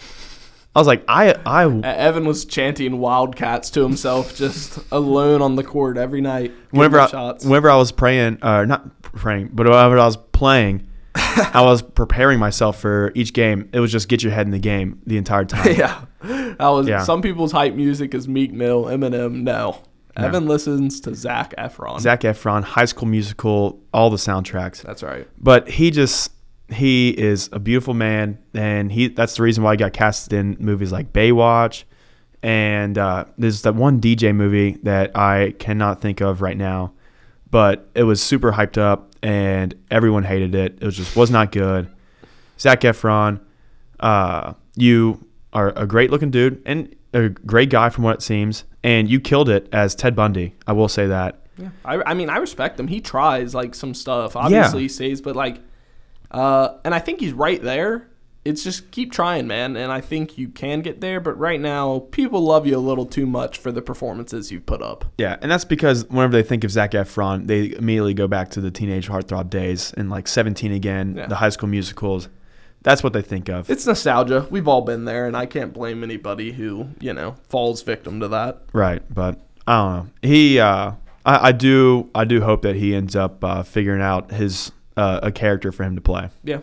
[0.76, 5.64] I was like, I, I, Evan was chanting Wildcats to himself, just alone on the
[5.64, 6.52] court every night.
[6.72, 7.46] whenever I, shots.
[7.46, 12.40] whenever I was praying, uh, not praying, but whenever I was playing, I was preparing
[12.40, 13.70] myself for each game.
[13.72, 15.76] It was just get your head in the game the entire time.
[15.78, 17.04] yeah, that was Yeah.
[17.04, 19.44] some people's hype music is Meek Mill, Eminem.
[19.44, 19.82] No,
[20.18, 20.26] No.
[20.28, 22.02] Evan listens to Zac Efron.
[22.02, 24.82] Zac Efron, High School Musical, all the soundtracks.
[24.82, 25.26] That's right.
[25.42, 26.32] But he just
[26.70, 30.58] he is a beautiful man, and he that's the reason why he got casted in
[30.60, 31.84] movies like Baywatch,
[32.42, 36.94] and uh, there's that one DJ movie that I cannot think of right now,
[37.52, 40.78] but it was super hyped up, and everyone hated it.
[40.82, 41.90] It was just was not good.
[42.60, 43.42] Zac Efron,
[44.00, 48.64] uh, you are a great looking dude and a great guy from what it seems,
[48.84, 50.56] and you killed it as Ted Bundy.
[50.68, 51.42] I will say that.
[51.58, 52.88] Yeah, I, I mean, I respect him.
[52.88, 54.36] He tries like some stuff.
[54.36, 55.62] Obviously, he says, but like,
[56.36, 58.10] uh, and I think he's right there.
[58.44, 61.20] It's just keep trying, man, and I think you can get there.
[61.20, 64.84] But right now, people love you a little too much for the performances you've put
[64.84, 65.06] up.
[65.18, 68.62] Yeah, and that's because whenever they think of Zac Efron, they immediately go back to
[68.62, 71.26] the teenage heartthrob days and like 17 again, Yeah.
[71.26, 72.30] the high school musicals.
[72.84, 73.68] That's what they think of.
[73.68, 74.46] It's nostalgia.
[74.52, 78.28] We've all been there, and I can't blame anybody who you know falls victim to
[78.28, 78.62] that.
[78.74, 80.12] right, but I don't know.
[80.22, 80.92] He, uh,
[81.26, 85.20] I, I do, I do hope that he ends up uh, figuring out his uh,
[85.24, 86.30] a character for him to play.
[86.44, 86.62] Yeah.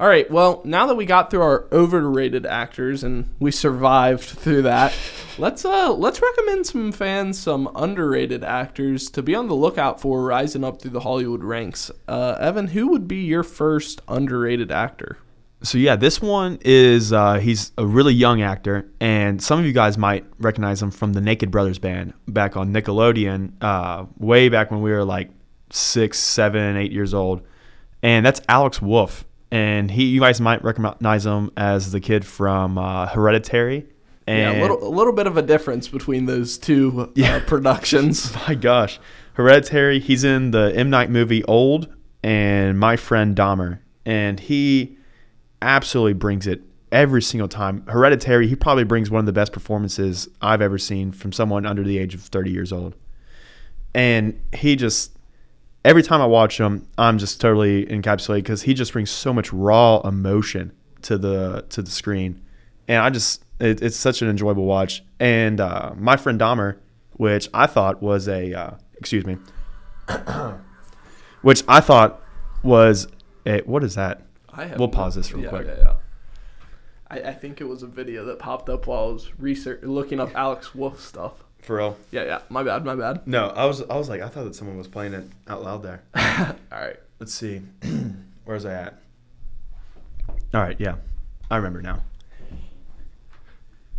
[0.00, 0.30] All right.
[0.30, 4.94] Well, now that we got through our overrated actors and we survived through that,
[5.38, 10.24] let's uh let's recommend some fans some underrated actors to be on the lookout for
[10.24, 11.90] rising up through the Hollywood ranks.
[12.08, 15.18] Uh, Evan, who would be your first underrated actor?
[15.62, 19.72] So yeah, this one is uh, he's a really young actor, and some of you
[19.72, 24.70] guys might recognize him from the Naked Brothers band back on Nickelodeon, uh, way back
[24.70, 25.28] when we were like
[25.68, 27.42] six, seven, eight years old,
[28.02, 29.24] and that's Alex Wolff.
[29.50, 33.86] and he you guys might recognize him as the kid from uh, Hereditary.
[34.26, 37.40] And yeah, a little, a little bit of a difference between those two uh, Yeah.
[37.46, 38.32] productions.
[38.48, 39.00] my gosh,
[39.34, 39.98] Hereditary.
[39.98, 41.88] He's in the M Night movie Old
[42.22, 44.96] and My Friend Dahmer, and he
[45.62, 46.60] absolutely brings it
[46.92, 47.84] every single time.
[47.88, 48.46] Hereditary.
[48.46, 51.98] He probably brings one of the best performances I've ever seen from someone under the
[51.98, 52.94] age of thirty years old,
[53.94, 55.16] and he just.
[55.84, 59.52] Every time I watch him, I'm just totally encapsulated because he just brings so much
[59.52, 62.42] raw emotion to the to the screen,
[62.86, 65.02] and I just it, it's such an enjoyable watch.
[65.18, 66.76] And uh, my friend Dahmer,
[67.12, 69.38] which I thought was a uh, excuse me,
[71.42, 72.22] which I thought
[72.62, 73.08] was
[73.46, 74.22] a what is that?
[74.52, 75.66] I have We'll pause this real yeah, quick.
[75.66, 75.94] Yeah, yeah.
[77.10, 80.20] I, I think it was a video that popped up while I was research looking
[80.20, 81.44] up Alex Wolff stuff.
[81.62, 81.96] For real?
[82.10, 82.40] Yeah, yeah.
[82.48, 83.26] My bad, my bad.
[83.26, 85.82] No, I was I was like I thought that someone was playing it out loud
[85.82, 86.02] there.
[86.14, 86.96] All right.
[87.20, 87.60] Let's see,
[88.46, 88.98] where's I at?
[90.54, 90.94] All right, yeah,
[91.50, 92.02] I remember now.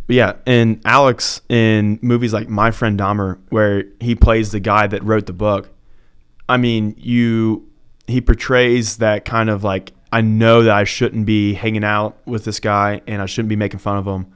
[0.08, 4.88] But yeah, and Alex in movies like My Friend Dahmer, where he plays the guy
[4.88, 5.70] that wrote the book.
[6.48, 7.70] I mean, you
[8.08, 12.44] he portrays that kind of like I know that I shouldn't be hanging out with
[12.44, 14.32] this guy and I shouldn't be making fun of him,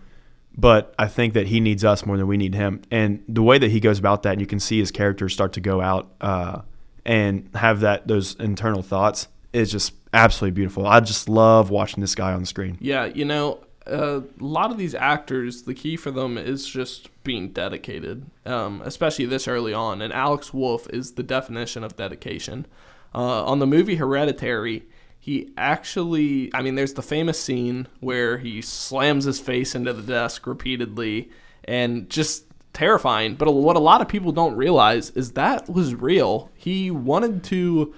[0.56, 2.82] but I think that he needs us more than we need him.
[2.90, 5.60] And the way that he goes about that, you can see his character start to
[5.60, 6.62] go out uh,
[7.04, 10.86] and have that those internal thoughts is just absolutely beautiful.
[10.86, 12.78] I just love watching this guy on the screen.
[12.80, 17.08] Yeah, you know, uh, a lot of these actors, the key for them is just
[17.22, 20.02] being dedicated, um, especially this early on.
[20.02, 22.66] And Alex Wolff is the definition of dedication.
[23.14, 24.84] Uh, on the movie Hereditary,
[25.26, 30.00] he actually, I mean, there's the famous scene where he slams his face into the
[30.00, 31.30] desk repeatedly
[31.64, 33.34] and just terrifying.
[33.34, 36.52] But what a lot of people don't realize is that was real.
[36.54, 37.92] He wanted to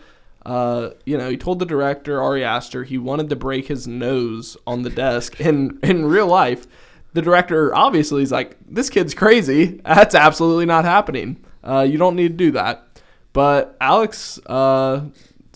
[0.47, 4.57] uh, you know, he told the director Ari Aster he wanted to break his nose
[4.67, 5.39] on the desk.
[5.39, 6.67] and in real life,
[7.13, 9.83] the director obviously is like, "This kid's crazy.
[9.85, 11.45] That's absolutely not happening.
[11.63, 12.87] Uh, you don't need to do that."
[13.35, 15.03] But Alex uh,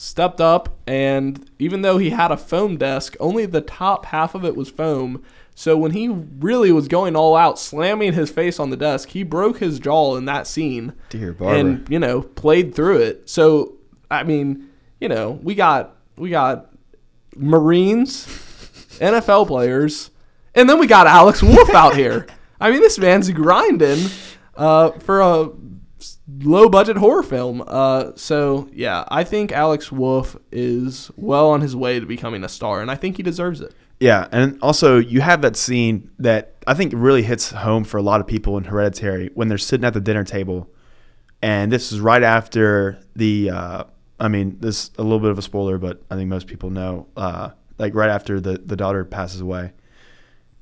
[0.03, 4.45] stepped up, and even though he had a foam desk, only the top half of
[4.45, 5.23] it was foam.
[5.55, 9.23] So when he really was going all out, slamming his face on the desk, he
[9.23, 11.59] broke his jaw in that scene Dear Barbara.
[11.59, 13.31] and you know played through it.
[13.31, 13.75] So
[14.11, 14.69] I mean,
[15.01, 16.73] you know, we got we got
[17.37, 18.27] Marines,
[18.99, 20.11] NFL players,
[20.55, 22.27] and then we got Alex Wolff out here.
[22.61, 24.11] I mean, this man's grinding
[24.57, 25.51] uh, for a
[26.41, 27.63] low budget horror film.
[27.67, 32.49] Uh, so yeah, I think Alex Wolff is well on his way to becoming a
[32.49, 33.75] star, and I think he deserves it.
[34.01, 38.03] Yeah, and also you have that scene that I think really hits home for a
[38.03, 40.69] lot of people in Hereditary when they're sitting at the dinner table,
[41.41, 43.51] and this is right after the.
[43.51, 43.85] Uh,
[44.19, 46.71] I mean, this is a little bit of a spoiler, but I think most people
[46.71, 47.09] know.
[47.17, 49.73] Uh, like right after the the daughter passes away,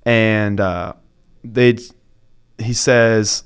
[0.04, 0.94] and uh,
[1.44, 1.78] they,
[2.58, 3.44] he says,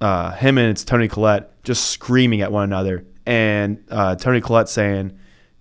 [0.00, 4.68] uh, him and it's Toni Collette just screaming at one another, and uh, Toni Collette
[4.68, 5.18] saying,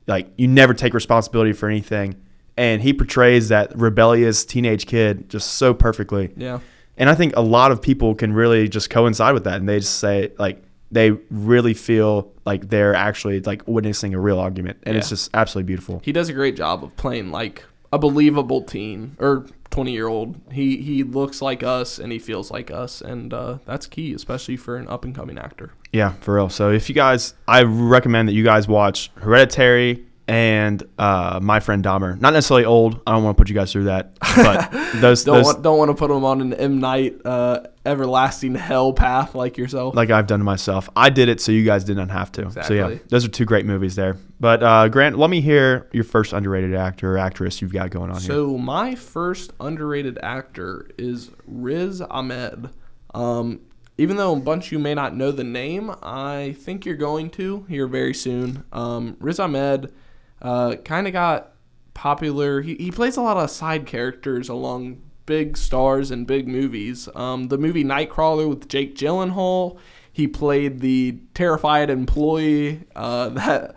[0.07, 2.15] like, you never take responsibility for anything
[2.57, 6.31] and he portrays that rebellious teenage kid just so perfectly.
[6.35, 6.59] Yeah.
[6.97, 9.79] And I think a lot of people can really just coincide with that, and they
[9.79, 14.95] just say like they really feel like they're actually like witnessing a real argument, and
[14.95, 16.01] it's just absolutely beautiful.
[16.05, 20.39] He does a great job of playing like a believable teen or 20 year old.
[20.51, 24.57] He he looks like us and he feels like us, and uh, that's key, especially
[24.57, 25.73] for an up and coming actor.
[25.91, 26.49] Yeah, for real.
[26.49, 31.83] So if you guys, I recommend that you guys watch Hereditary and uh, My Friend
[31.83, 32.19] Dahmer.
[32.19, 33.01] Not necessarily old.
[33.05, 35.77] I don't want to put you guys through that, but those, Don't those want, don't
[35.77, 39.95] want to put him on an M Night uh, everlasting hell path like yourself.
[39.95, 40.89] like I've done to myself.
[40.95, 42.51] I did it so you guys did not have to.
[42.63, 44.17] So yeah, those are two great movies there.
[44.39, 48.09] But uh, Grant, let me hear your first underrated actor or actress you've got going
[48.09, 48.27] on here.
[48.27, 52.69] So my first underrated actor is Riz Ahmed.
[53.13, 53.61] Um,
[53.97, 57.29] even though a bunch of you may not know the name, I think you're going
[57.31, 58.65] to here very soon.
[58.73, 59.93] Um, Riz Ahmed
[60.41, 61.53] uh, kind of got
[61.93, 62.61] popular.
[62.61, 67.09] He, he plays a lot of side characters along big stars and big movies.
[67.15, 69.77] Um, the movie Nightcrawler with Jake Gyllenhaal,
[70.11, 73.75] he played the terrified employee uh, that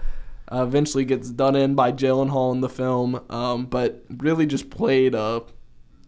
[0.51, 5.43] eventually gets done in by Gyllenhaal in the film, um, but really just played a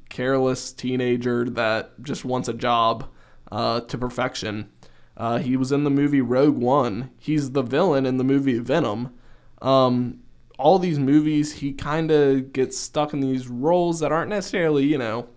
[0.09, 3.09] careless teenager that just wants a job
[3.53, 4.71] uh, to perfection.
[5.17, 7.11] Uh, he was in the movie Rogue One.
[7.19, 9.13] He's the villain in the movie Venom.
[9.61, 10.21] Um,
[10.61, 14.99] all these movies, he kind of gets stuck in these roles that aren't necessarily, you
[14.99, 15.29] know,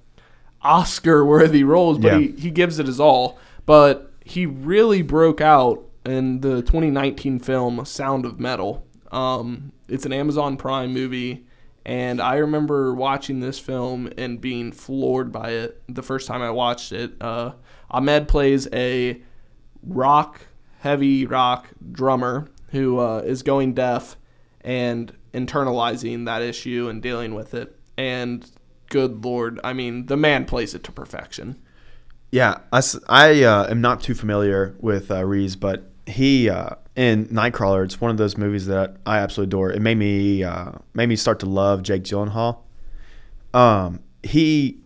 [0.61, 2.19] Oscar worthy roles, but Yeah.
[2.19, 3.38] he, he gives it his all.
[3.65, 8.86] But he really broke out in the 2019 film Sound of Metal.
[9.11, 11.45] Um, it's an Amazon Prime movie,
[11.86, 16.49] and I remember watching this film and being floored by it the first time I
[16.49, 17.13] watched it.
[17.21, 17.51] Uh,
[17.91, 19.21] Ahmed plays a
[19.86, 20.41] rock,
[20.80, 24.17] heavy rock drummer who uh, is going deaf
[24.64, 27.78] and internalizing that issue and dealing with it.
[27.97, 28.49] And
[28.89, 31.59] good lord, I mean, the man plays it to perfection.
[32.32, 37.84] Yeah, I uh, am not too familiar with uh, Reese, but he uh, in Nightcrawler,
[37.84, 39.72] it's one of those movies that I absolutely adore.
[39.72, 42.59] It made me uh, made me start to love Jake Gyllenhaal.
[43.53, 44.80] Um, he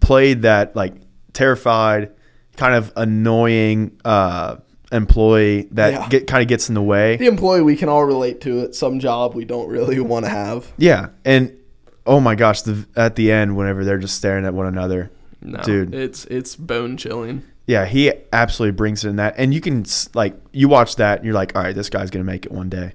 [0.00, 0.94] played that like
[1.32, 2.12] terrified,
[2.56, 4.56] kind of annoying uh,
[4.92, 6.08] employee that Yeah.
[6.08, 7.16] get, kind of gets in the way.
[7.16, 10.30] The employee we can all relate to at some job we don't really want to
[10.30, 10.72] have.
[10.78, 11.52] Yeah, and
[12.06, 15.10] oh my gosh, the, at the end, whenever they're just staring at one another,
[15.42, 15.94] No, Dude.
[15.94, 17.42] it's it's bone chilling.
[17.66, 19.84] yeah, he absolutely brings it in that, and you can
[20.14, 22.68] like you watch that, and you're like, all right, this guy's gonna make it one
[22.68, 22.92] day.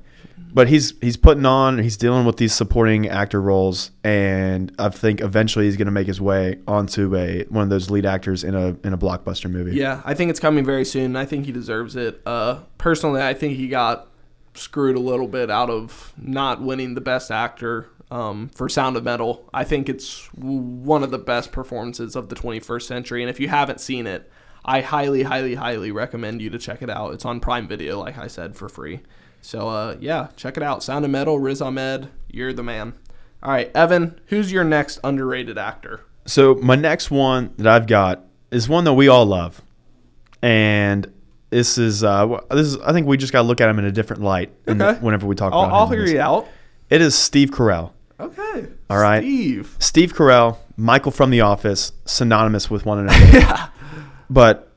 [0.54, 5.22] But he's he's putting on, he's dealing with these supporting actor roles, and I think
[5.22, 8.76] eventually he's gonna make his way onto a one of those lead actors in a
[8.84, 9.76] in a blockbuster movie.
[9.76, 11.16] Yeah, I think it's coming very soon.
[11.16, 12.22] I think he deserves it.
[12.26, 14.08] Uh, personally, I think he got
[14.54, 19.04] screwed a little bit out of not winning the best actor um, for Sound of
[19.04, 19.49] Metal.
[19.54, 23.24] I think it's one of the best performances of the 21st century.
[23.24, 24.30] And if you haven't seen it,
[24.64, 27.14] I highly, highly, highly recommend you to check it out.
[27.14, 29.02] It's on Prime Video, like I said, for free.
[29.42, 30.84] So uh, yeah, check it out.
[30.84, 32.94] Sound of Metal, Riz Ahmed, you're the man.
[33.44, 36.02] All right, Evan, who's your next underrated actor?
[36.26, 39.62] So my next one that I've got is one that we all love,
[40.42, 41.12] and
[41.50, 43.86] this is uh, this is I think we just got to look at him in
[43.86, 45.00] a different light in the- Okay.
[45.00, 46.48] whenever we talk I'll, about I'll hear you out.
[46.89, 47.92] It is Steve Carell.
[48.20, 48.68] Okay.
[48.89, 49.22] All right.
[49.22, 49.76] Steve.
[49.80, 53.26] Steve Carell, Michael from The Office, synonymous with one another.
[53.39, 53.70] Yeah.
[54.30, 54.71] but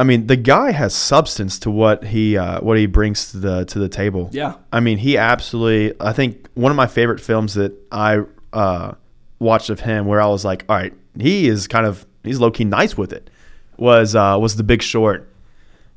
[0.00, 3.64] I mean, the guy has substance to what he uh, what he brings to the
[3.66, 4.30] to the table.
[4.32, 4.54] Yeah.
[4.72, 5.94] I mean, he absolutely.
[6.00, 8.22] I think one of my favorite films that I
[8.54, 8.94] uh,
[9.40, 12.50] watched of him, where I was like, all right, he is kind of he's low
[12.50, 13.28] key nice with it,
[13.76, 15.30] was uh, was The Big Short,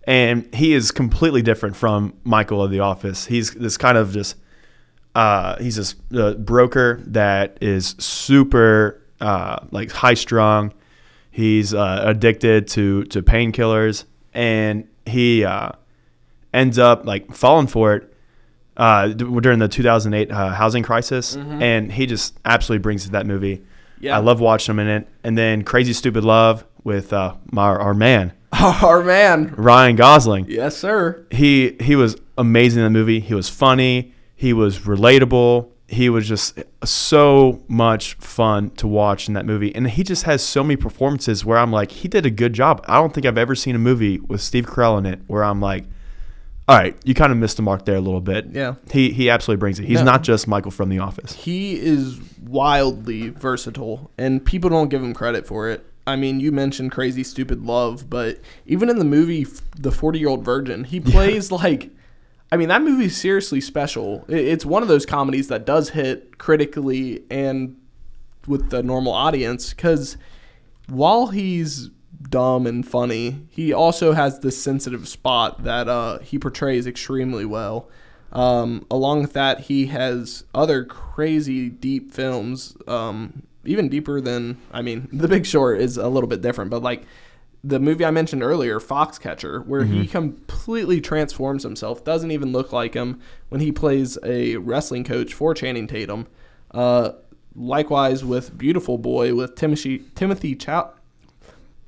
[0.06, 3.28] and he is completely different from Michael of The Office.
[3.28, 4.36] He's this kind of just
[5.16, 10.74] uh, he's this uh, broker that is super uh, like high strung.
[11.34, 15.72] He's uh, addicted to to painkillers, and he uh,
[16.54, 18.14] ends up like falling for it
[18.78, 23.26] uh, d- during the 2008 uh, housing crisis, and he just absolutely brings to that
[23.26, 23.64] movie.
[24.00, 24.16] Yeah.
[24.18, 25.08] I love watching him in it.
[25.24, 29.56] And then Crazy Stupid Love with uh, my, our man Our man.
[29.58, 31.26] Ryan Gosling Yes, sir.
[31.32, 33.20] he he was amazing in the movie.
[33.22, 34.14] He was funny.
[34.36, 35.70] He was relatable.
[35.88, 39.76] He was just so much fun to watch in that movie.
[39.76, 42.84] And he just has so many performances where I'm like, he did a good job.
[42.88, 45.60] I don't think I've ever seen a movie with Steve Carell in it where I'm
[45.62, 45.84] like,
[46.68, 48.48] all right, you kind of missed the mark there a little bit.
[48.52, 48.76] Yeah.
[48.92, 49.86] He he absolutely brings it.
[49.86, 50.06] He's No.
[50.06, 51.34] not just Michael from The Office.
[51.34, 55.86] He is wildly versatile, and people don't give him credit for it.
[56.08, 59.46] I mean, you mentioned Crazy Stupid Love, but even in the movie
[59.78, 61.92] The 40 Year Old Virgin, he plays like.
[62.54, 64.26] I mean, that movie is seriously special.
[64.28, 67.76] It's one of those comedies that does hit critically and
[68.46, 70.18] with the normal audience because
[70.88, 71.90] while he's
[72.30, 77.90] dumb and funny, he also has this sensitive spot that uh, he portrays extremely well.
[78.32, 84.84] Um, along with that, he has other crazy deep films, um, even deeper than I
[84.84, 87.08] mean, The Big Short is a little bit different, but like
[87.64, 92.94] the movie I mentioned earlier, Foxcatcher, where he completely transforms himself, doesn't even look like
[92.94, 96.28] him when he plays a wrestling coach for Channing Tatum.
[96.72, 97.12] Uh,
[97.56, 100.92] likewise with Beautiful Boy with Timothy Timothy Chow,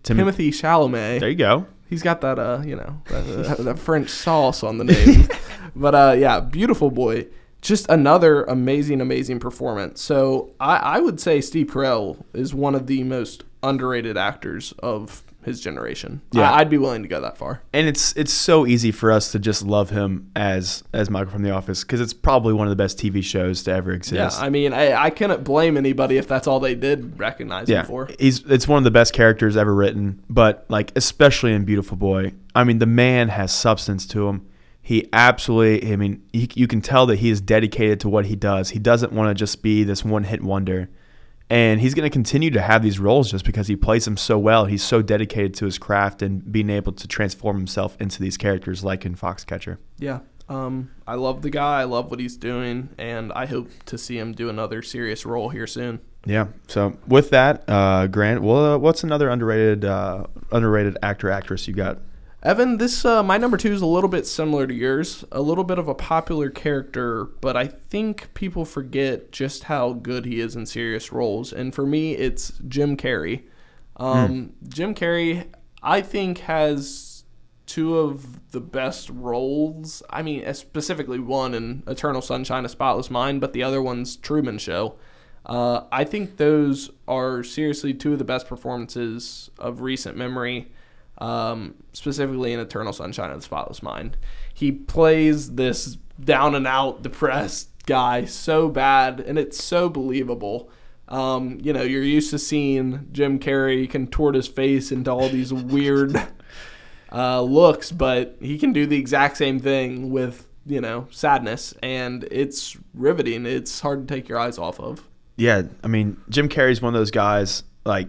[0.04, 1.20] Tim- Timothy Chalamet.
[1.20, 1.66] There you go.
[1.90, 5.28] He's got that, uh, you know, that, that French sauce on the name.
[5.76, 7.28] but uh, yeah, beautiful boy.
[7.62, 10.02] Just another amazing, amazing performance.
[10.02, 15.24] So I, I would say Steve Carell is one of the most underrated actors of
[15.46, 16.22] his generation.
[16.32, 16.52] Yeah.
[16.52, 17.62] I, I'd be willing to go that far.
[17.72, 21.44] And it's it's so easy for us to just love him as as Michael from
[21.44, 24.40] The Office because it's probably one of the best TV shows to ever exist.
[24.40, 27.82] Yeah, I mean, I, I couldn't blame anybody if that's all they did recognize yeah,
[27.82, 28.10] him for.
[28.20, 30.24] he's it's one of the best characters ever written.
[30.30, 34.48] But like especially in Beautiful Boy, I mean the man has substance to him.
[34.82, 38.36] He absolutely, I mean, he, you can tell that he is dedicated to what he
[38.36, 38.70] does.
[38.70, 40.90] He doesn't want to just be this one hit wonder,
[41.50, 44.38] and he's going to continue to have these roles just because he plays them so
[44.40, 44.66] well.
[44.66, 48.84] He's so dedicated to his craft and being able to transform himself into these characters,
[48.84, 49.78] like in Foxcatcher.
[50.00, 50.20] Yeah,
[50.50, 51.82] Um, I love the guy.
[51.82, 55.50] I love what he's doing, and I hope to see him do another serious role
[55.50, 56.00] here soon.
[56.26, 56.48] Yeah.
[56.68, 61.74] So with that, uh, Grant, well, uh, what's another underrated uh, underrated actor actress you
[61.76, 62.00] got?
[62.46, 65.26] Evan, this uh, my number two is a little bit similar to yours.
[65.32, 70.26] A little bit of a popular character, but I think people forget just how good
[70.26, 71.52] he is in serious roles.
[71.52, 73.46] And for me, it's Jim Carrey.
[73.96, 75.48] Um, Jim Carrey,
[75.82, 77.24] I think, has
[77.66, 80.04] two of the best roles.
[80.12, 84.60] I mean, specifically one in Eternal Sunshine of Spotless Mind, but the other one's Truman
[84.60, 85.00] Show.
[85.48, 90.72] Uh, I think those are seriously two of the best performances of recent memory
[91.18, 94.18] um, specifically in Eternal Sunshine of the Spotless Mind.
[94.54, 100.70] He plays this down and out, depressed guy so bad, and it's so believable.
[101.08, 105.54] Um, you know, you're used to seeing Jim Carrey contort his face into all these
[105.54, 106.16] weird
[107.12, 112.28] uh, looks, but he can do the exact same thing with, you know, sadness, and
[112.32, 113.46] it's riveting.
[113.46, 115.08] It's hard to take your eyes off of.
[115.38, 117.64] Yeah, I mean, Jim Carrey's one of those guys.
[117.86, 118.08] Like,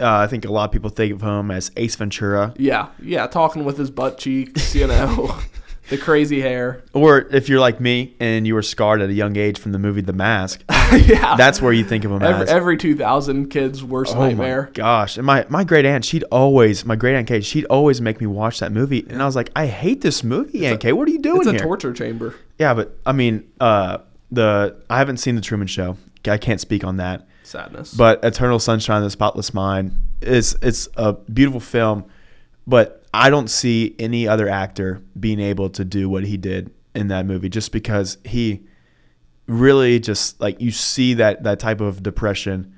[0.00, 3.26] uh, I think a lot of people think of him as Ace Ventura, Yeah, yeah,
[3.26, 5.36] talking with his butt cheeks, you know,
[5.90, 6.82] the crazy hair.
[6.94, 9.78] or if you're like me and you were scarred at a young age from the
[9.78, 11.36] movie The Mask, yeah.
[11.36, 12.48] that's where you think of him Every, as.
[12.50, 14.70] every 2000 kid's worst Oh my nightmare.
[14.74, 15.16] gosh!
[15.16, 18.26] And my my great aunt, she'd always my great aunt Kate, she'd always make me
[18.26, 20.92] watch that movie, and I was like, I hate this movie, Aunt Kate.
[20.92, 21.60] What are you doing It's a here?
[21.60, 22.34] torture chamber.
[22.58, 23.98] yeah, but I mean, uh,
[24.32, 25.96] the I haven't seen the Truman Show.
[26.26, 27.26] I can't speak on that.
[27.46, 27.94] Sadness.
[27.94, 32.04] But Eternal Sunshine of the Spotless Mind is it's a beautiful film,
[32.66, 37.08] but I don't see any other actor being able to do what he did in
[37.08, 38.62] that movie just because he
[39.46, 42.74] really just like you see that that type of depression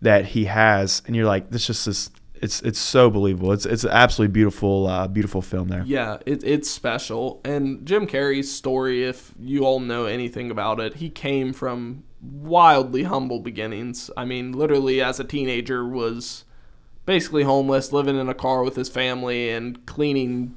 [0.00, 2.10] that he has and you're like this just is
[2.40, 3.52] it's it's so believable.
[3.52, 5.84] It's it's an absolutely beautiful uh, beautiful film there.
[5.86, 7.40] yeah, it, it's special.
[7.44, 13.04] And Jim Carrey's story, if you all know anything about it, he came from wildly
[13.04, 14.10] humble beginnings.
[14.16, 16.44] I mean, literally as a teenager was
[17.06, 20.54] basically homeless, living in a car with his family and cleaning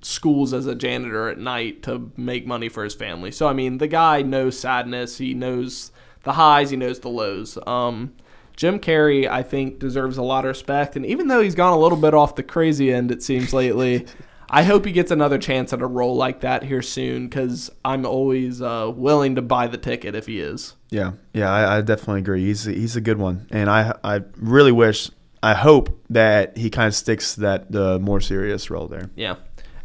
[0.00, 3.30] schools as a janitor at night to make money for his family.
[3.30, 5.18] So I mean, the guy knows sadness.
[5.18, 5.92] He knows
[6.24, 6.70] the highs.
[6.70, 7.58] He knows the lows.
[7.64, 8.14] Um,
[8.56, 10.96] Jim Carrey, I think, deserves a lot of respect.
[10.96, 14.06] And even though he's gone a little bit off the crazy end, it seems lately,
[14.50, 17.28] I hope he gets another chance at a role like that here soon.
[17.28, 20.74] Because I'm always uh, willing to buy the ticket if he is.
[20.90, 22.44] Yeah, yeah, I, I definitely agree.
[22.44, 25.10] He's he's a good one, and I I really wish,
[25.42, 29.10] I hope that he kind of sticks that the more serious role there.
[29.16, 29.36] Yeah.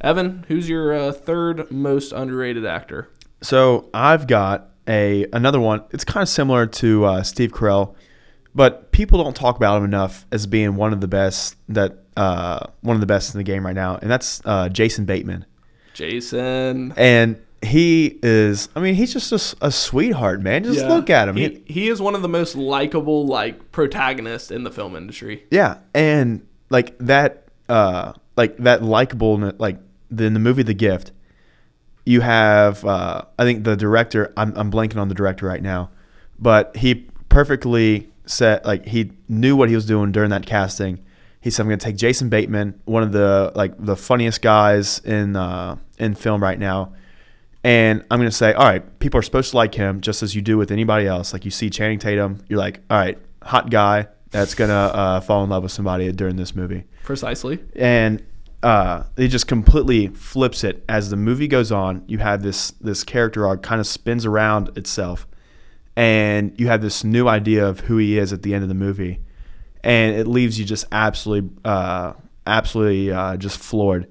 [0.02, 3.10] Evan, who's your uh, third most underrated actor?
[3.42, 5.84] So I've got a another one.
[5.92, 7.96] It's kind of similar to uh, Steve Carell,
[8.58, 12.66] but people don't talk about him enough as being one of the best that uh,
[12.82, 15.46] one of the best in the game right now, and that's uh, Jason Bateman.
[15.94, 16.92] Jason.
[16.98, 20.64] And he is, I mean, he's just a sweetheart, man.
[20.64, 20.90] Just Yeah.
[20.94, 21.36] look at him.
[21.36, 25.46] He, he is one of the most likable like protagonists in the film industry.
[25.52, 29.78] Yeah, and like that, uh, like that likable, like
[30.10, 31.12] in the movie The Gift,
[32.06, 34.34] you have, uh, I think the director.
[34.36, 35.92] I'm I'm blanking on the director right now,
[36.40, 41.04] but he perfectly set like he knew what he was doing during that casting.
[41.42, 45.00] He said, "I'm going to take Jason Bateman, one of the like the funniest guys
[45.00, 46.94] in uh, in film right now."
[47.64, 50.34] And I'm going to say, all right, people are supposed to like him just as
[50.34, 51.34] you do with anybody else.
[51.34, 55.20] Like you see Channing Tatum, you're like, all right, hot guy that's going to uh,
[55.20, 56.86] fall in love with somebody during this movie.
[57.04, 57.60] Precisely.
[57.76, 58.24] And
[58.64, 62.04] uh, it just completely flips it as the movie goes on.
[62.08, 65.28] You have this this character arc kind of spins around itself,
[65.98, 68.76] and you have this new idea of who he is at the end of the
[68.76, 69.20] movie,
[69.84, 72.14] and it leaves you just absolutely, uh,
[72.46, 74.08] absolutely uh, just floored,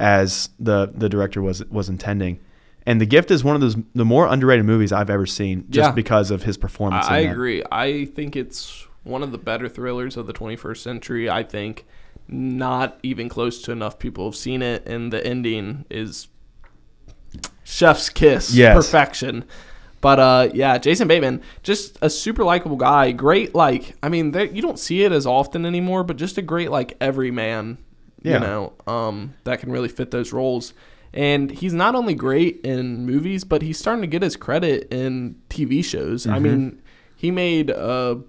[0.00, 2.40] as the the director was was intending.
[2.86, 5.88] And The Gift is one of those the more underrated movies I've ever seen, just
[5.90, 5.92] Yeah.
[5.92, 7.06] because of his performance.
[7.08, 7.62] I, I agree.
[7.70, 11.28] I think it's one of the better thrillers of the 21st century.
[11.30, 11.84] I think
[12.26, 16.28] not even close to enough people have seen it, and the ending is
[17.64, 18.74] chef's kiss, Yes.
[18.74, 19.44] perfection.
[20.00, 23.12] But uh, yeah, Jason Bateman, just a super likable guy.
[23.12, 26.42] Great, like I mean, there, you don't see it as often anymore, but just a
[26.42, 27.78] great like everyman,
[28.22, 28.34] Yeah.
[28.34, 30.72] you know, um, that can really fit those roles.
[31.12, 35.36] And he's not only great in movies, but he's starting to get his credit in
[35.48, 36.24] TV shows.
[36.24, 36.34] Mm-hmm.
[36.34, 36.82] I mean,
[37.16, 38.20] he made a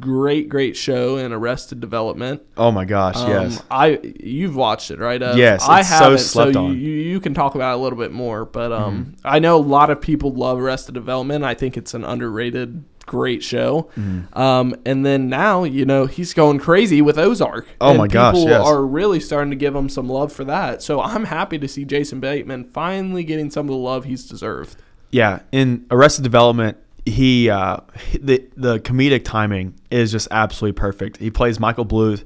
[0.00, 2.42] great, great show in Arrested Development.
[2.56, 3.62] Oh my gosh, Um, yes.
[3.70, 5.20] I you've watched it, right?
[5.22, 5.36] Ev?
[5.36, 6.18] Yes, I it's so haven't.
[6.18, 6.72] slept so on.
[6.72, 9.60] You, you can talk about it a little bit more, but um, I know a
[9.60, 11.44] lot of people love Arrested Development.
[11.44, 13.90] I think it's an underrated, great show.
[13.98, 14.38] Mm-hmm.
[14.38, 17.66] Um, and then now, you know, he's going crazy with Ozark.
[17.80, 18.64] Oh my gosh, People yes.
[18.66, 20.82] are really starting to give him some love for that.
[20.82, 24.76] So I'm happy to see Jason Bateman finally getting some of the love he's deserved.
[25.12, 26.76] Yeah, in Arrested Development,
[27.10, 27.78] he uh,
[28.20, 31.18] the the comedic timing is just absolutely perfect.
[31.18, 32.24] He plays Michael Bluth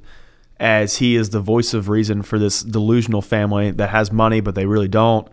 [0.61, 4.55] as he is the voice of reason for this delusional family that has money but
[4.55, 5.29] they really don't.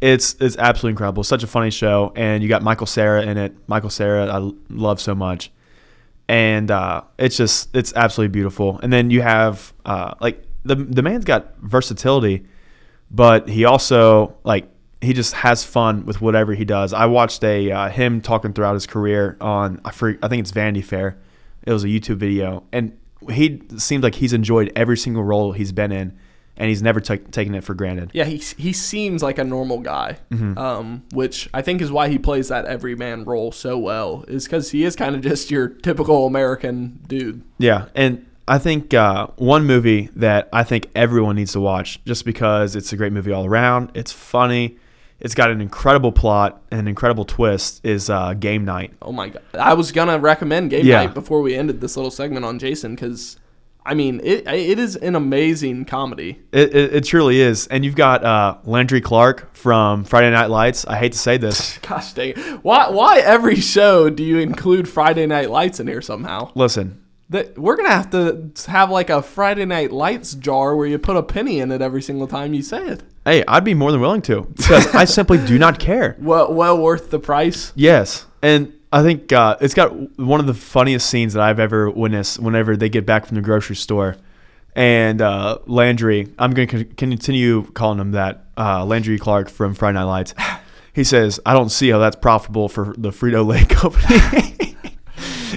[0.00, 1.24] It's it's absolutely incredible.
[1.24, 3.54] Such a funny show, and you got Michael Cera in it.
[3.66, 5.50] Michael Cera, I love so much,
[6.28, 8.80] and uh, it's just it's absolutely beautiful.
[8.82, 12.46] And then you have uh, like the the man's got versatility
[13.10, 14.68] but he also like
[15.02, 16.92] he just has fun with whatever he does.
[16.92, 19.88] I watched a uh, him talking throughout his career on I
[20.22, 21.16] I think it's Vanity Fair.
[21.62, 22.96] It was a YouTube video, and
[23.30, 26.18] he seems like he's enjoyed every single role he's been in,
[26.56, 28.10] and he's never ta- taken it for granted.
[28.14, 30.56] Yeah, he he seems like a normal guy, Mm-hmm.
[30.58, 34.24] um, which I think is why he plays that everyman role so well.
[34.28, 37.42] Is because he is kind of just your typical American dude.
[37.58, 42.24] Yeah, and I think uh, one movie that I think everyone needs to watch, just
[42.24, 43.92] because it's a great movie all around.
[43.94, 44.78] It's funny.
[45.20, 47.84] It's got an incredible plot and an incredible twist.
[47.84, 48.92] Is uh, Game Night.
[49.02, 49.42] Oh my god!
[49.58, 51.04] I was gonna recommend Game Yeah.
[51.04, 53.36] Night before we ended this little segment on Jason because,
[53.84, 56.40] I mean, it it is an amazing comedy.
[56.52, 57.66] It, it, it truly is.
[57.66, 60.86] And you've got uh, Landry Clark from Friday Night Lights.
[60.86, 61.76] I hate to say this.
[61.82, 62.30] Gosh dang!
[62.36, 62.64] it.
[62.64, 66.50] Why why every show do you include Friday Night Lights in here somehow?
[66.54, 70.98] Listen, That we're gonna have to have like a Friday Night Lights jar where you
[70.98, 73.02] put a penny in it every single time you say it.
[73.24, 76.16] Hey, I'd be more than willing to because I simply do not care.
[76.20, 77.72] Well, well worth the price.
[77.74, 78.26] Yes.
[78.42, 82.40] And I think uh, it's got one of the funniest scenes that I've ever witnessed
[82.40, 84.16] whenever they get back from the grocery store.
[84.74, 89.94] And uh, Landry, I'm going to continue calling him that, uh, Landry Clark from Friday
[89.94, 90.34] Night Lights.
[90.92, 94.76] He says, I don't see how that's profitable for the Frito Lay company.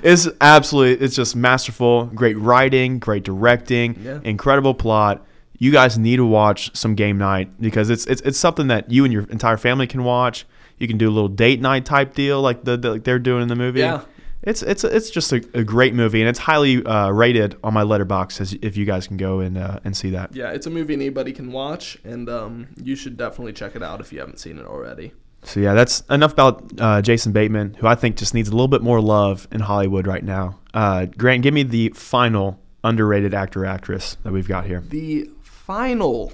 [0.03, 2.05] it's absolutely, it's just masterful.
[2.05, 4.19] Great writing, great directing, Yeah.
[4.23, 5.25] incredible plot.
[5.57, 9.03] You guys need to watch some game night because it's, it's it's something that you
[9.03, 10.45] and your entire family can watch.
[10.77, 13.43] You can do a little date night type deal like the, the like they're doing
[13.43, 13.79] in the movie.
[13.79, 14.03] Yeah.
[14.41, 17.83] It's it's it's just a, a great movie and it's highly uh, rated on my
[17.83, 20.35] letterboxd as if you guys can go and uh, and see that.
[20.35, 24.01] Yeah, it's a movie anybody can watch, and um, you should definitely check it out
[24.01, 25.13] if you haven't seen it already.
[25.43, 28.67] So yeah, that's enough about uh, Jason Bateman, who I think just needs a little
[28.67, 30.59] bit more love in Hollywood right now.
[30.73, 34.81] Uh, Grant, give me the final underrated actor actress that we've got here.
[34.81, 35.29] The
[35.65, 36.33] final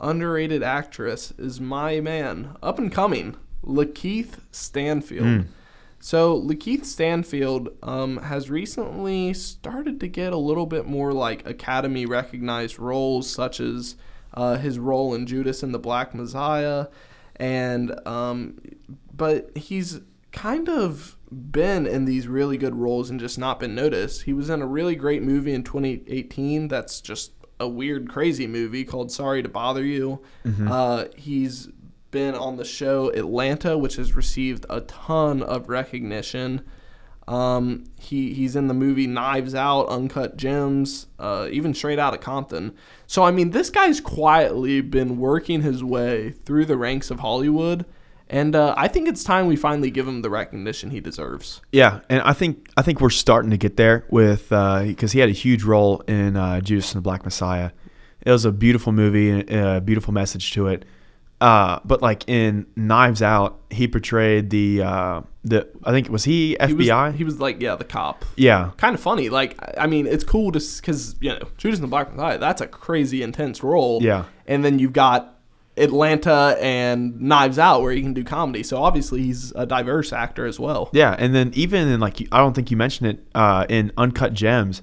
[0.00, 5.24] underrated actress is my man, up and coming, Lakeith Stanfield.
[6.00, 12.06] So Lakeith Stanfield um, has recently started to get a little bit more like Academy
[12.06, 13.96] recognized roles, such as
[14.34, 16.88] uh, his role in Judas and the Black Messiah,
[17.36, 18.58] and um,
[19.14, 20.00] but he's
[20.32, 24.22] kind of been in these really good roles and just not been noticed.
[24.22, 28.84] He was in a really great movie in 2018 that's just a weird, crazy movie
[28.84, 30.20] called Sorry to Bother You.
[30.70, 31.68] Uh, he's
[32.10, 36.62] been on the show Atlanta, which has received a ton of recognition.
[37.28, 42.72] Um, he he's in the movie Knives Out, Uncut Gems, uh, even Straight Outta Compton.
[43.08, 47.84] So I mean, this guy's quietly been working his way through the ranks of Hollywood,
[48.28, 51.60] and uh, I think it's time we finally give him the recognition he deserves.
[51.72, 55.28] Yeah, and I think I think we're starting to get there with because he had
[55.28, 57.70] a huge role in uh, Judas and the Black Messiah.
[58.24, 60.84] It was a beautiful movie, and a beautiful message to it.
[61.38, 66.56] Uh, but like in Knives Out, he portrayed the uh, the I think was he
[66.66, 67.14] He was, FBI?
[67.14, 68.24] he was like, yeah, the cop.
[68.36, 69.28] yeah, Kind of funny.
[69.28, 72.38] Like, I mean, it's cool to because you know, Judas and the Black Messiah.
[72.38, 74.02] That's a crazy intense role.
[74.02, 74.24] Yeah.
[74.46, 75.35] And then you've got
[75.76, 78.62] Atlanta and Knives Out, where he can do comedy.
[78.62, 80.90] So obviously, he's a diverse actor as well.
[80.92, 84.32] Yeah, and then even in like I don't think you mentioned it uh, in Uncut
[84.32, 84.82] Gems,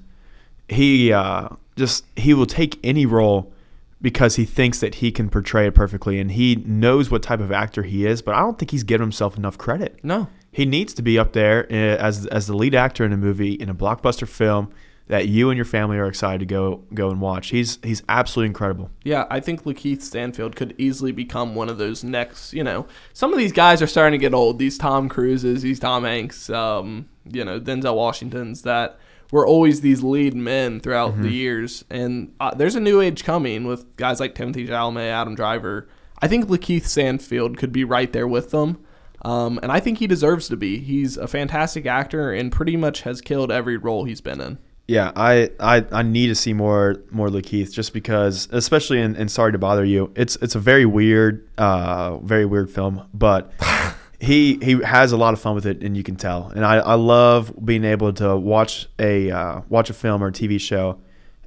[0.68, 3.52] he uh, just he will take any role
[4.00, 7.50] because he thinks that he can portray it perfectly, and he knows what type of
[7.50, 8.22] actor he is.
[8.22, 9.98] But I don't think he's given himself enough credit.
[10.02, 10.28] No.
[10.52, 13.54] He needs to be up there uh, as as the lead actor in a movie
[13.54, 14.70] in a blockbuster film
[15.08, 17.48] that you and your family are excited to go go and watch.
[17.48, 18.90] He's he's absolutely incredible.
[19.02, 22.52] Yeah, I think Lakeith Stanfield could easily become one of those next.
[22.52, 24.58] You know, some of these guys are starting to get old.
[24.58, 28.98] These Tom Cruises, these Tom Hanks, um, you know, Denzel Washingtons that
[29.30, 31.84] were always these lead men throughout the years.
[31.90, 35.88] And uh, there's a new age coming with guys like Timothy Chalamet, Adam Driver.
[36.20, 38.84] I think Lakeith Stanfield could be right there with them.
[39.24, 40.78] Um, and I think he deserves to be.
[40.78, 44.58] He's a fantastic actor and pretty much has killed every role he's been in.
[44.86, 49.28] Yeah, I, I, I need to see more more Lakeith just because, especially in, in
[49.28, 53.08] Sorry to Bother You, it's it's a very weird, uh, very weird film.
[53.14, 53.52] But
[54.20, 56.52] he he has a lot of fun with it, and you can tell.
[56.54, 60.32] And I, I love being able to watch a uh, watch a film or a
[60.32, 60.98] TV show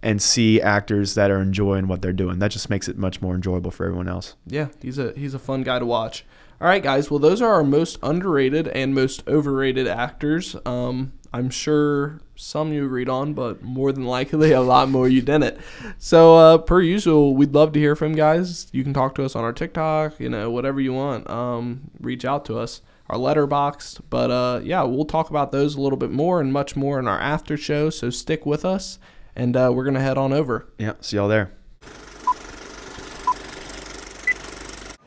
[0.02, 2.40] and see actors that are enjoying what they're doing.
[2.40, 4.36] That just makes it much more enjoyable for everyone else.
[4.46, 6.26] Yeah, he's a he's a fun guy to watch.
[6.60, 7.12] All right, guys.
[7.12, 10.56] Well, those are our most underrated and most overrated actors.
[10.66, 15.22] Um, I'm sure some you agreed on, but more than likely a lot more you
[15.22, 15.58] didn't.
[15.98, 18.68] So, uh, per usual, we'd love to hear from guys.
[18.72, 21.30] You can talk to us on our TikTok, you know, whatever you want.
[21.30, 24.02] Um, reach out to us, our letterboxd.
[24.10, 27.08] But uh, yeah, we'll talk about those a little bit more and much more in
[27.08, 27.90] our after show.
[27.90, 29.00] So stick with us,
[29.36, 30.68] and uh, we're gonna head on over.
[30.78, 31.52] Yeah, see y'all there.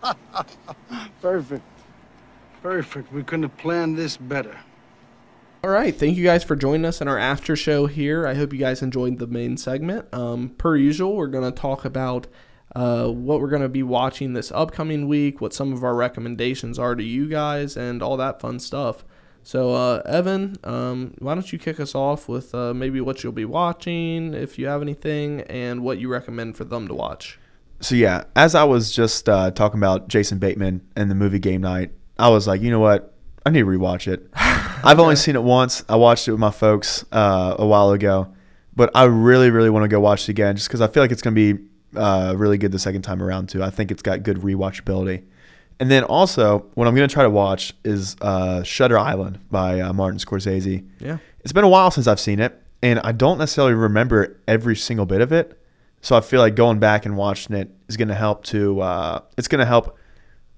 [1.22, 1.64] Perfect.
[2.62, 3.12] Perfect.
[3.12, 4.58] We couldn't have planned this better.
[5.62, 8.26] All right, thank you guys for joining us in our after show here.
[8.26, 10.06] I hope you guys enjoyed the main segment.
[10.10, 12.28] Um, per usual, we're going to talk about
[12.74, 16.78] uh, what we're going to be watching this upcoming week, what some of our recommendations
[16.78, 19.04] are to you guys, and all that fun stuff.
[19.42, 23.34] So, uh, Evan, um, why don't you kick us off with uh, maybe what you'll
[23.34, 27.38] be watching, if you have anything, and what you recommend for them to watch?
[27.80, 31.60] So yeah, as I was just uh, talking about Jason Bateman and the movie Game
[31.60, 33.14] Night, I was like, you know what?
[33.44, 34.28] I need to rewatch it.
[34.34, 35.84] I've only seen it once.
[35.88, 38.32] I watched it with my folks uh, a while ago,
[38.76, 41.10] but I really, really want to go watch it again just because I feel like
[41.10, 41.64] it's going to be
[41.96, 43.62] uh, really good the second time around too.
[43.62, 45.24] I think it's got good rewatchability.
[45.78, 49.80] And then also, what I'm going to try to watch is uh, Shutter Island by
[49.80, 50.86] uh, Martin Scorsese.
[50.98, 51.16] Yeah.
[51.40, 55.06] It's been a while since I've seen it, and I don't necessarily remember every single
[55.06, 55.58] bit of it.
[56.02, 58.80] So I feel like going back and watching it is going to help to.
[58.80, 59.96] Uh, it's going to help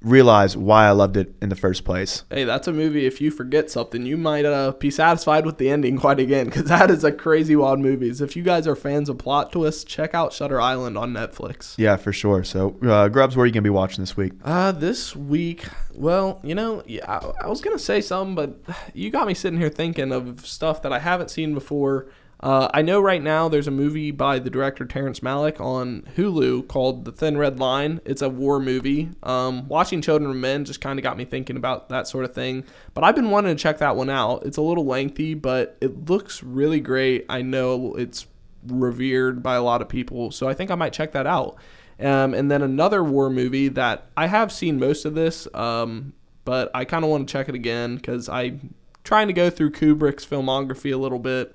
[0.02, 2.24] realize why I loved it in the first place.
[2.30, 3.06] Hey, that's a movie.
[3.06, 6.64] If you forget something, you might uh, be satisfied with the ending quite again because
[6.64, 8.10] that is a crazy wild movie.
[8.10, 11.74] If you guys are fans of plot twists, check out Shutter Island on Netflix.
[11.78, 12.44] Yeah, for sure.
[12.44, 14.32] So, uh, Grubbs, where are you going to be watching this week?
[14.44, 18.58] Uh, this week, well, you know, yeah, I, I was gonna say some, but
[18.94, 22.08] you got me sitting here thinking of stuff that I haven't seen before.
[22.42, 26.66] Uh, I know right now there's a movie by the director Terrence Malick on Hulu
[26.66, 28.00] called The Thin Red Line.
[28.04, 29.10] It's a war movie.
[29.22, 32.34] Um, watching Children of Men just kind of got me thinking about that sort of
[32.34, 32.64] thing.
[32.94, 34.44] But I've been wanting to check that one out.
[34.44, 37.26] It's a little lengthy, but it looks really great.
[37.28, 38.26] I know it's
[38.66, 41.56] revered by a lot of people, so I think I might check that out.
[42.00, 46.12] Um, and then another war movie that I have seen most of this, um,
[46.44, 48.74] but I kind of want to check it again because I'm
[49.04, 51.54] trying to go through Kubrick's filmography a little bit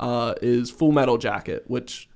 [0.00, 2.08] uh, is Full Metal Jacket, which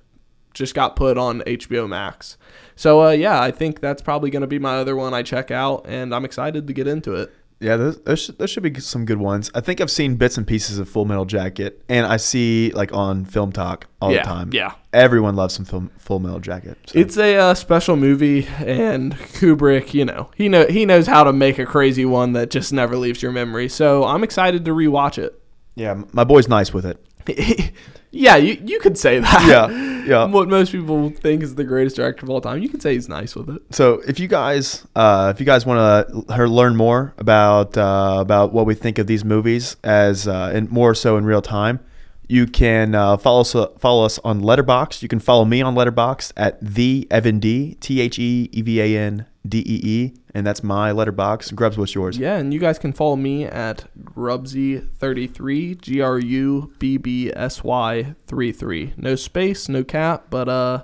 [0.53, 2.37] just got put on HBO Max.
[2.75, 5.51] So uh, yeah, I think that's probably going to be my other one I check
[5.51, 7.31] out, and I'm excited to get into it.
[7.59, 9.49] Yeah, those, those, should, those should be some good ones.
[9.55, 12.91] I think I've seen bits and pieces of Full Metal Jacket, and I see like
[12.93, 14.49] on Film Talk all Yeah, the time.
[14.51, 14.73] yeah.
[14.91, 16.77] everyone loves some film, Full Metal Jacket.
[16.87, 16.99] So.
[16.99, 21.31] It's a uh, special movie, and Kubrick, you know, he know he knows how to
[21.31, 23.69] make a crazy one that just never leaves your memory.
[23.69, 25.39] So I'm excited to rewatch it.
[25.75, 27.03] yeah, my boy's nice with it.
[28.11, 29.45] yeah, you you could say that.
[29.47, 30.25] Yeah, yeah.
[30.31, 33.09] What most people think is the greatest director of all time, you could say he's
[33.09, 33.61] nice with it.
[33.71, 38.53] So if you guys, uh, if you guys want to learn more about uh, about
[38.53, 41.79] what we think of these movies as uh, and more so in real time,
[42.27, 45.01] you can uh, follow us follow us on Letterboxd.
[45.01, 48.81] You can follow me on Letterboxd at the Evan D T H E E V
[48.81, 51.55] A N D E E, and that's my Letterboxd.
[51.55, 52.17] Grubbs, what's yours?
[52.17, 57.63] Yeah, and you guys can follow me at Grubbsy33, G R U B B S
[57.63, 58.93] Y 33.
[58.97, 60.83] No space, no cap, but uh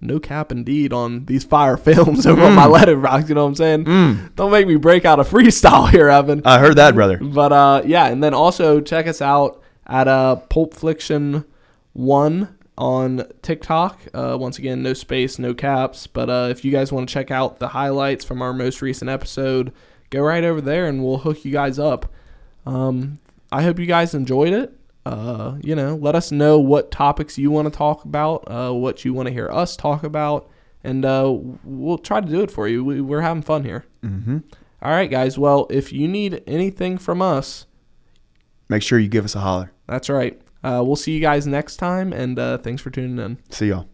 [0.00, 3.84] no cap indeed on these fire films over on my letterboxd, you know what I'm
[3.84, 4.30] saying?
[4.36, 6.42] Don't make me break out a freestyle here, Evan.
[6.44, 7.18] I heard that, brother.
[7.18, 11.44] But uh, yeah, and then also check us out at uh, Pulp Fiction
[11.92, 14.00] One on TikTok.
[14.12, 16.06] Uh, once again, no space, no caps.
[16.06, 19.08] But uh, if you guys want to check out the highlights from our most recent
[19.10, 19.72] episode,
[20.10, 22.12] go right over there and we'll hook you guys up.
[22.66, 23.18] Um,
[23.52, 24.72] I hope you guys enjoyed it.
[25.06, 29.04] Uh, you know, let us know what topics you want to talk about, uh, what
[29.04, 30.48] you want to hear us talk about,
[30.82, 31.30] and uh,
[31.62, 32.82] we'll try to do it for you.
[32.82, 33.84] We, we're having fun here.
[34.02, 34.38] Mm-hmm.
[34.80, 35.38] All right, guys.
[35.38, 37.66] Well, if you need anything from us,
[38.70, 39.72] Make sure you give us a holler.
[39.86, 40.40] that's right.
[40.64, 43.38] Uh, we'll see you guys next time, and uh, thanks for tuning in.
[43.50, 43.88] See y'all.